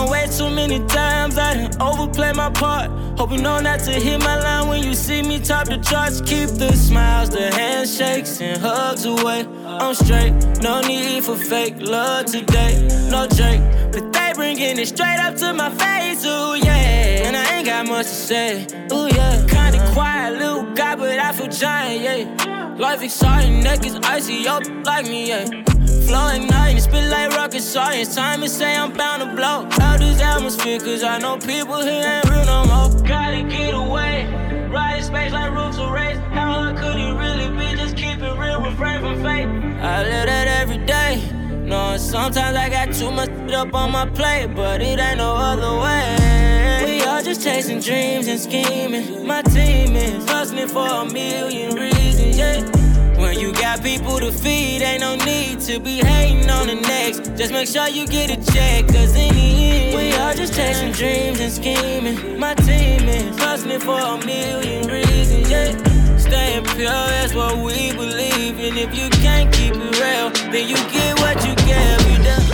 overplay 1.98 2.32
my 2.34 2.50
part. 2.50 2.89
Hope 3.18 3.32
you 3.32 3.41
know 3.41 3.60
not 3.60 3.80
to 3.82 3.91
hit 3.91 4.20
my 4.20 4.39
line 4.41 4.68
when 4.70 4.84
you 4.84 4.93
see 4.93 5.22
me 5.22 5.39
top 5.39 5.68
the 5.68 5.78
charts. 5.78 6.22
Keep 6.22 6.50
the 6.50 6.72
smiles, 6.74 7.30
the 7.30 7.52
handshakes, 7.54 8.41
and 8.41 8.62
hugs 8.62 9.06
away. 9.06 9.45
I'm 9.66 9.95
straight, 9.95 10.34
no 10.62 10.82
need 10.82 11.24
for 11.24 11.36
fake 11.36 11.76
love 11.80 12.26
today. 12.26 12.88
No 13.10 13.28
Drake, 13.28 13.62
but 13.91 14.14
they 14.14 14.32
bringing 14.36 14.78
it 14.78 14.88
straight 14.88 15.20
up 15.20 15.36
to 15.38 15.54
my 15.54 15.70
face. 15.70 16.26
Ooh 16.26 16.56
yeah, 16.56 17.26
and 17.26 17.36
I 17.36 17.58
ain't 17.58 17.66
got 17.66 17.88
much 17.88 18.06
to 18.06 18.14
say. 18.14 18.68
Ooh 18.91 19.08
yeah, 19.08 19.45
kinda 19.48 19.91
quiet 19.93 20.38
little 20.38 20.64
guy, 20.74 20.95
but 20.95 21.18
I 21.20 21.32
feel 21.32 21.48
giant. 21.48 22.04
Yeah, 22.04 22.76
life 22.78 23.02
exciting, 23.02 23.62
neck 23.62 23.86
is 23.86 23.95
icy, 24.04 24.36
yo 24.36 24.60
like 24.86 25.06
me. 25.06 25.30
Yeah. 25.30 25.76
Flowing 26.08 26.47
night, 26.47 26.80
spit 26.80 27.03
like 27.10 27.36
rocket 27.36 27.62
science. 27.62 28.16
Time 28.16 28.39
to 28.39 28.47
say 28.47 28.74
I'm 28.74 28.93
bound 28.93 29.22
to 29.24 29.36
blow 29.36 29.68
out 29.86 29.99
this 29.99 30.22
atmosphere, 30.22 30.80
cause 30.80 31.03
I 31.03 31.18
know 31.18 31.38
people 31.38 31.82
here 31.82 32.01
ain't 32.01 32.30
real 32.30 32.45
no 32.45 32.64
more. 32.64 33.01
Gotta 33.05 33.43
get 33.43 33.74
away, 33.74 34.26
ride 34.72 34.99
in 34.99 35.03
space 35.03 35.34
like 35.34 35.51
roofs 35.51 35.78
of 35.78 35.91
race. 35.91 36.18
How 36.32 36.53
hard 36.53 36.78
could 36.78 36.95
it 36.95 37.12
really 37.12 37.49
be? 37.58 37.76
Just 37.76 37.97
keep 37.97 38.20
it 38.20 38.39
real, 38.39 38.62
refrain 38.62 39.01
from 39.01 39.22
fate. 39.22 39.47
I 39.84 40.03
live 40.03 40.28
that 40.28 40.47
every 40.47 40.78
day. 40.86 41.22
Knowing 41.66 41.99
sometimes 41.99 42.55
I 42.55 42.70
got 42.70 42.93
too 42.93 43.12
much 43.12 43.30
up 43.51 43.74
on 43.74 43.91
my 43.91 44.05
plate, 44.05 44.55
but 44.55 44.82
it 44.82 44.99
ain't 44.99 45.18
no 45.18 45.36
other 45.36 45.78
way. 45.84 46.86
We 46.86 47.03
all 47.03 47.22
just 47.22 47.43
chasing 47.43 47.82
dreams 47.82 48.28
and 48.28 48.39
scheming. 48.39 49.28
My 49.28 49.41
team 49.41 49.93
is 49.97 50.24
hustling 50.30 50.70
for 50.70 50.88
a 50.88 51.05
million 51.12 51.76
reasons, 51.76 52.38
yeah. 52.38 52.86
When 53.28 53.41
you 53.41 53.51
got 53.51 53.84
people 53.84 54.21
to 54.21 54.32
feed, 54.32 54.82
ain't 54.82 55.01
no 55.01 55.17
need 55.17 55.59
to 55.67 55.82
be 55.82 55.97
hating 55.97 56.49
on 56.49 56.67
the 56.67 56.75
next. 56.75 57.36
Just 57.36 57.51
make 57.51 57.67
sure 57.67 57.89
you 57.89 58.07
get 58.07 58.30
a 58.30 58.38
check, 58.53 58.88
cause 58.88 59.13
in 59.17 59.36
the 59.36 59.51
end, 59.67 59.97
we 59.97 60.13
all 60.13 60.34
just 60.34 60.53
chasing 60.53 60.93
dreams 60.93 61.41
and 61.41 61.51
scheming. 61.51 62.39
My 62.39 62.53
team 62.55 63.03
is 63.09 63.38
hustling 63.38 63.82
for 63.82 63.99
a 63.99 64.25
million 64.25 64.88
reasons, 64.88 65.51
yeah. 65.51 65.75
Staying 66.17 66.63
pure, 66.67 66.88
that's 66.88 67.34
what 67.34 67.57
we 67.57 67.91
believe. 67.91 68.59
And 68.59 68.78
if 68.78 68.95
you 68.97 69.09
can't 69.19 69.53
keep 69.53 69.73
it 69.75 69.99
real, 69.99 70.30
then 70.49 70.69
you 70.69 70.78
get 70.89 71.19
what 71.19 71.36
you 71.45 71.53
get. 71.67 71.99
You 72.07 72.23
done. 72.23 72.47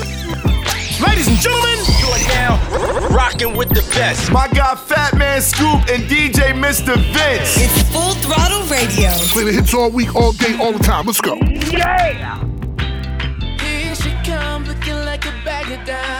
Ladies 1.06 1.28
and 1.28 1.38
gentlemen, 1.38 1.93
you 2.04 2.10
are 2.10 2.28
now 2.28 3.08
rocking 3.10 3.56
with 3.56 3.70
the 3.70 3.82
best. 3.96 4.32
My 4.32 4.48
guy 4.50 4.76
Fatman 4.76 5.42
Scoop 5.42 5.80
and 5.90 6.04
DJ 6.10 6.52
Mr. 6.54 6.96
Vince. 7.14 7.58
It's 7.58 7.82
Full 7.92 8.14
Throttle 8.16 8.64
Radio. 8.68 9.10
Play 9.32 9.46
the 9.46 9.54
hits 9.54 9.74
all 9.74 9.90
week, 9.90 10.14
all 10.16 10.34
day, 10.34 10.58
all 10.60 10.74
the 10.74 10.84
time. 10.84 11.06
Let's 11.06 11.22
go. 11.22 11.36
Yeah. 11.36 12.44
Here 13.60 13.96
she 13.96 14.12
come 14.26 14.66
looking 14.66 14.96
like 15.06 15.26
a 15.26 15.34
bag 15.46 15.72
of 15.72 15.86
diamonds. 15.86 16.13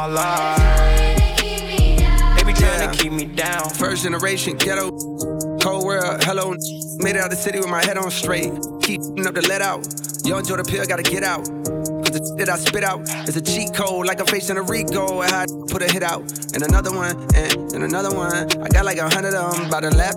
My 0.00 0.06
life. 0.06 1.36
They 1.36 2.44
be 2.44 2.54
trying 2.54 2.90
to 2.90 3.02
keep 3.02 3.12
me 3.12 3.26
down. 3.26 3.68
First 3.68 4.04
generation 4.04 4.56
ghetto, 4.56 4.90
cold 5.60 5.84
world, 5.84 6.24
hello. 6.24 6.54
Made 6.98 7.16
it 7.16 7.20
out 7.20 7.28
the 7.28 7.36
city 7.36 7.58
with 7.58 7.68
my 7.68 7.84
head 7.84 7.98
on 7.98 8.10
straight. 8.10 8.50
Keep 8.80 9.00
up 9.26 9.34
the 9.34 9.44
let 9.46 9.60
out. 9.60 9.86
Yo, 10.24 10.38
enjoy 10.38 10.56
the 10.56 10.64
pill, 10.64 10.86
gotta 10.86 11.02
get 11.02 11.22
out. 11.22 11.44
Cause 11.44 12.12
the 12.16 12.34
that 12.38 12.48
I 12.48 12.56
spit 12.56 12.82
out 12.82 13.00
is 13.28 13.36
a 13.36 13.42
cheat 13.42 13.74
code, 13.74 14.06
like 14.06 14.20
I'm 14.20 14.26
facing 14.26 14.56
a 14.56 14.62
Rico. 14.62 15.20
I 15.20 15.28
had 15.28 15.48
to 15.48 15.66
put 15.68 15.82
a 15.82 15.92
hit 15.92 16.02
out. 16.02 16.22
And 16.54 16.62
another 16.62 16.92
one, 16.92 17.16
and, 17.34 17.72
and 17.74 17.84
another 17.84 18.14
one. 18.14 18.32
I 18.32 18.68
got 18.68 18.86
like 18.86 18.96
a 18.96 19.08
hundred 19.08 19.34
of 19.34 19.54
them 19.54 19.68
by 19.68 19.80
the 19.80 19.90
lap. 19.90 20.16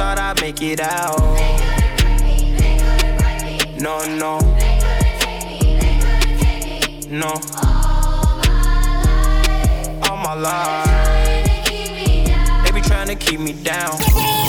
thought 0.00 0.18
I'd 0.18 0.40
make 0.40 0.62
it 0.62 0.80
out. 0.80 1.20
No, 3.78 4.00
no, 4.16 4.40
no. 7.10 7.32
All 10.08 10.16
my 10.16 10.32
life, 10.32 11.44
they 12.64 12.70
be 12.72 12.80
trying 12.80 13.08
to 13.08 13.14
keep 13.14 13.40
me 13.40 13.52
down. 13.52 13.98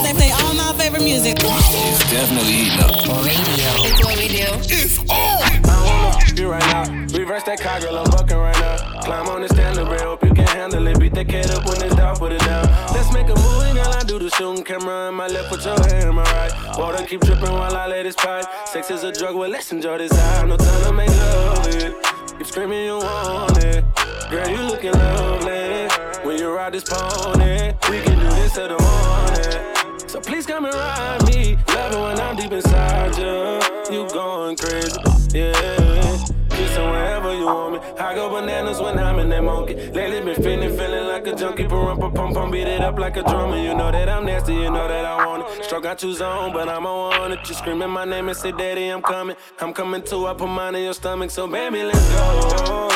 They 0.06 0.14
play 0.14 0.32
all 0.32 0.54
my 0.54 0.72
favorite 0.78 1.04
music. 1.04 1.36
It's 1.42 2.10
definitely 2.10 2.54
heating 2.54 2.80
up. 2.80 2.92
Radio. 3.26 3.72
It's 3.84 4.00
what 4.06 4.16
we 4.16 4.28
do. 4.30 4.48
It's 4.72 5.00
all. 5.10 5.44
I 5.44 5.60
wanna 5.68 6.40
you 6.40 6.50
right 6.50 6.64
now. 6.72 6.84
Reverse 7.18 7.44
that 7.44 7.60
car, 7.60 7.82
girl, 7.82 7.98
I'm 7.98 8.10
bucking 8.10 8.38
right 8.38 8.60
now. 8.60 9.02
Climb 9.02 9.28
on 9.28 9.42
the 9.42 9.50
standard 9.50 9.88
rail, 9.90 10.16
hope 10.16 10.21
can 10.34 10.48
handle 10.48 10.88
it. 10.88 11.00
Beat 11.00 11.14
that 11.14 11.28
cat 11.28 11.50
up 11.52 11.66
when 11.66 11.82
it's 11.82 11.96
down, 11.96 12.16
put 12.16 12.32
it 12.32 12.42
down. 12.42 12.66
Let's 12.94 13.12
make 13.14 13.28
a 13.28 13.36
movie, 13.36 13.74
girl. 13.74 13.94
I 13.94 14.04
do 14.04 14.20
the 14.20 14.30
shooting 14.32 14.64
camera 14.64 15.10
in 15.10 15.16
my 15.16 15.28
left, 15.28 15.50
put 15.50 15.64
your 15.66 15.80
hand 15.88 16.10
in 16.10 16.16
my 16.16 16.24
right. 16.24 16.78
Water 16.78 17.06
keep 17.06 17.22
dripping 17.22 17.52
while 17.52 17.76
I 17.76 17.88
let 17.88 18.04
this 18.04 18.16
pipe. 18.16 18.46
Sex 18.66 18.92
is 18.92 19.04
a 19.04 19.12
drug, 19.12 19.36
well, 19.36 19.50
let's 19.50 19.72
enjoy 19.72 19.98
this 19.98 20.12
high. 20.12 20.46
No 20.46 20.58
time 20.58 20.84
to 20.84 20.94
make 20.94 21.10
love 21.10 21.68
it. 21.68 21.96
Keep 22.38 22.48
screaming, 22.48 22.86
you 22.86 22.98
want 22.98 23.64
it. 23.64 23.84
Girl, 24.30 24.50
you 24.50 24.62
looking 24.62 24.94
lovely. 24.94 25.88
When 26.26 26.38
you 26.38 26.54
ride 26.56 26.74
this 26.74 26.84
pony, 26.86 27.74
we 27.90 28.02
can 28.02 28.18
do 28.20 28.30
this 28.38 28.54
till 28.54 28.68
the 28.70 28.78
morning. 28.80 30.08
So 30.08 30.20
please 30.20 30.46
come 30.46 30.66
and 30.66 30.74
ride 30.74 31.26
me. 31.28 31.58
Love 31.68 31.94
it 31.94 32.00
when 32.00 32.20
I'm 32.20 32.36
deep 32.36 32.52
inside 32.52 33.18
you. 33.18 33.96
You 33.96 34.08
going 34.10 34.56
crazy, 34.58 34.98
yeah. 35.34 36.41
Kissing 36.72 36.90
wherever 36.90 37.36
you 37.36 37.46
want 37.46 37.74
me. 37.74 37.80
I 38.00 38.16
go 38.16 38.30
bananas 38.30 38.80
when 38.80 38.98
I'm 38.98 39.20
in 39.20 39.28
that 39.30 39.44
monkey. 39.44 39.76
Lately 39.76 40.22
been 40.22 40.42
feeling, 40.42 40.78
feeling 40.78 41.06
like 41.06 41.28
a 41.28 41.36
junkie. 41.36 41.68
Pum, 41.68 42.00
pum, 42.00 42.14
pum, 42.14 42.34
pum, 42.34 42.50
beat 42.50 42.68
it 42.68 42.80
up 42.80 42.98
like 42.98 43.18
a 43.18 43.24
drummer. 43.24 43.58
You 43.58 43.74
know 43.76 43.92
that 43.92 44.08
I'm 44.08 44.26
nasty, 44.26 44.54
you 44.54 44.72
know 44.72 44.88
that 44.88 45.04
I 45.04 45.26
want 45.26 45.44
it. 45.44 45.66
Stroke 45.66 45.84
got 45.84 46.02
you 46.02 46.14
zone, 46.14 46.54
but 46.54 46.70
I'm 46.70 46.86
on 46.86 47.34
it. 47.34 47.40
You 47.50 47.56
screaming 47.56 47.90
my 47.90 48.06
name 48.06 48.30
and 48.30 48.38
say, 48.38 48.54
Daddy, 48.54 48.88
I'm 48.88 49.02
coming. 49.02 49.36
I'm 49.60 49.74
coming 49.74 50.02
too. 50.02 50.28
I 50.28 50.34
put 50.34 50.48
mine 50.48 50.76
in 50.76 50.84
your 50.84 50.94
stomach, 50.94 51.30
so 51.30 51.46
baby, 51.46 51.84
let's 51.84 52.10
go. 52.14 52.88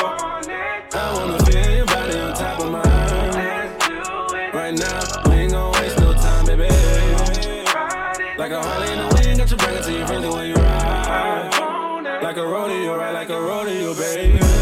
I 0.94 1.12
wanna 1.12 1.44
feel 1.44 1.76
your 1.76 1.84
body 1.84 2.18
on 2.18 2.34
top 2.34 2.60
of 2.60 2.70
mine. 2.72 2.82
Right 4.54 4.72
now, 4.72 5.28
we 5.28 5.34
ain't 5.34 5.52
gon' 5.52 5.72
waste 5.72 5.98
no 5.98 6.14
time, 6.14 6.46
baby. 6.46 6.68
Like 8.38 8.52
a 8.52 8.62
Harley 8.62 8.92
in 8.92 8.98
the 9.00 9.14
wind, 9.14 9.38
got 9.38 9.50
you 9.50 9.56
bring 9.58 9.76
it 9.76 9.82
to 9.82 9.92
your 9.92 10.06
friends 10.06 10.24
the 10.24 10.46
you. 10.46 10.55
Like 12.36 12.44
a 12.44 12.48
rodeo, 12.50 12.98
right? 12.98 13.12
Like 13.14 13.30
a 13.30 13.40
rodeo, 13.40 13.94
baby. 13.94 14.55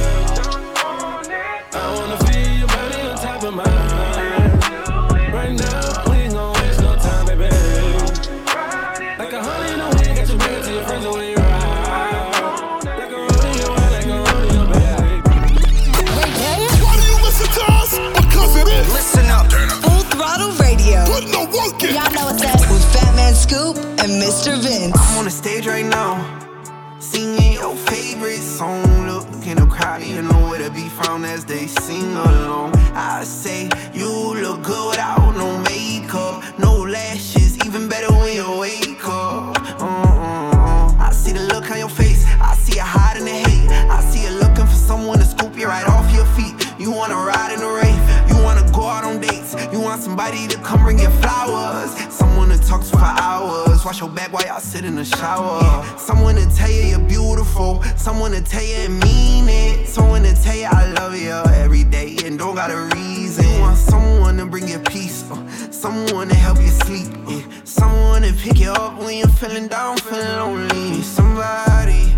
Song. 28.54 29.06
Look 29.08 29.46
in 29.46 29.56
the 29.56 29.66
crowd, 29.66 30.02
you 30.02 30.22
know 30.22 30.48
where 30.48 30.62
to 30.62 30.70
be 30.70 30.88
found 30.88 31.26
as 31.26 31.44
they 31.44 31.66
sing 31.66 32.14
along. 32.14 32.76
I 32.94 33.24
say 33.24 33.68
you 33.92 34.08
look 34.44 34.62
good 34.62 34.90
without 34.90 35.34
no 35.36 35.58
makeup, 35.70 36.42
no 36.58 36.72
lashes, 36.96 37.58
even 37.66 37.88
better 37.88 38.12
when 38.12 38.32
you 38.36 38.48
wake 38.58 39.04
up. 39.08 39.58
Uh-uh-uh. 39.82 41.06
I 41.06 41.10
see 41.10 41.32
the 41.32 41.44
look 41.52 41.68
on 41.72 41.78
your 41.78 41.88
face, 41.88 42.24
I 42.40 42.54
see 42.54 42.76
you 42.76 42.86
hiding 42.96 43.24
the 43.24 43.36
hate. 43.46 43.68
I 43.90 44.00
see 44.10 44.22
you 44.22 44.32
looking 44.42 44.66
for 44.66 44.80
someone 44.90 45.18
to 45.18 45.24
scoop 45.24 45.56
you 45.58 45.66
right 45.66 45.88
off 45.88 46.06
your 46.14 46.26
feet. 46.36 46.54
You 46.78 46.92
wanna 46.92 47.16
ride 47.16 47.52
in 47.54 47.60
the 47.60 47.72
rave, 47.82 48.04
you 48.28 48.36
wanna 48.44 48.64
go 48.70 48.82
out 48.86 49.04
on 49.04 49.20
dates, 49.20 49.56
you 49.72 49.80
want 49.80 50.00
somebody 50.02 50.46
to 50.46 50.56
come 50.58 50.80
bring 50.84 51.00
you 51.00 51.10
flowers, 51.22 51.90
someone 52.12 52.50
to 52.50 52.58
talk 52.58 52.82
to 52.82 52.90
for 52.90 53.12
hours. 53.26 53.73
Wash 53.84 54.00
your 54.00 54.08
back 54.08 54.32
while 54.32 54.46
y'all 54.46 54.60
sit 54.60 54.86
in 54.86 54.94
the 54.94 55.04
shower. 55.04 55.84
Someone 55.98 56.36
to 56.36 56.56
tell 56.56 56.70
you 56.70 56.84
you're 56.84 56.98
beautiful, 57.00 57.82
someone 57.98 58.30
to 58.30 58.40
tell 58.40 58.62
you 58.62 58.76
and 58.76 58.98
mean 59.00 59.46
it, 59.46 59.86
someone 59.86 60.22
to 60.22 60.34
tell 60.42 60.56
you 60.56 60.64
I 60.64 60.90
love 60.92 61.14
you 61.14 61.32
every 61.62 61.84
day 61.84 62.16
and 62.24 62.38
don't 62.38 62.54
got 62.54 62.70
a 62.70 62.88
reason. 62.96 63.44
You 63.44 63.60
want 63.60 63.76
someone 63.76 64.38
to 64.38 64.46
bring 64.46 64.68
you 64.68 64.78
peace, 64.78 65.30
uh, 65.30 65.70
someone 65.70 66.28
to 66.28 66.34
help 66.34 66.60
you 66.60 66.68
sleep, 66.68 67.08
yeah. 67.28 67.42
someone 67.64 68.22
to 68.22 68.32
pick 68.32 68.58
you 68.58 68.70
up 68.70 68.98
when 69.00 69.18
you're 69.18 69.28
feeling 69.28 69.68
down, 69.68 69.98
feeling 69.98 70.28
lonely. 70.28 71.02
Somebody 71.02 72.13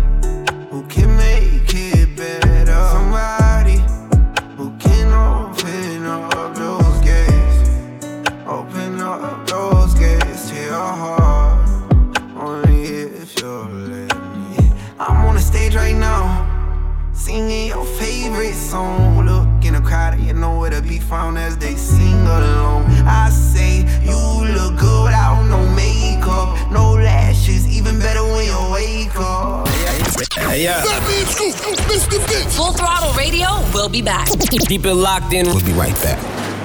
Singing 17.37 17.67
your 17.67 17.85
favorite 17.85 18.55
song. 18.55 19.23
Look 19.23 19.63
in 19.63 19.73
the 19.73 19.79
crowd, 19.79 20.19
you 20.19 20.33
know 20.33 20.57
where 20.57 20.71
to 20.71 20.81
be 20.81 20.97
found 20.97 21.37
as 21.37 21.55
they 21.55 21.75
sing 21.75 22.25
along. 22.25 22.85
I 23.05 23.29
say 23.29 23.85
you 24.01 24.17
look 24.55 24.79
good 24.79 25.03
without 25.03 25.43
no 25.43 25.63
makeup, 25.75 26.71
no 26.71 26.93
lashes, 26.93 27.67
even 27.67 27.99
better 27.99 28.23
when 28.23 28.45
you 28.45 28.71
wake 28.73 29.15
up. 29.17 29.67
Hey, 29.67 30.63
yeah. 30.63 30.81
Fatman 30.81 31.27
Scoop, 31.27 31.77
Mr. 31.85 32.17
Vince. 32.27 32.57
Full 32.57 32.73
throttle 32.73 33.13
radio. 33.13 33.45
We'll 33.71 33.87
be 33.87 34.01
back. 34.01 34.29
Keep 34.67 34.87
it 34.87 34.93
locked 34.95 35.31
in. 35.31 35.45
We'll 35.45 35.63
be 35.63 35.73
right 35.73 35.93
back. 36.01 36.56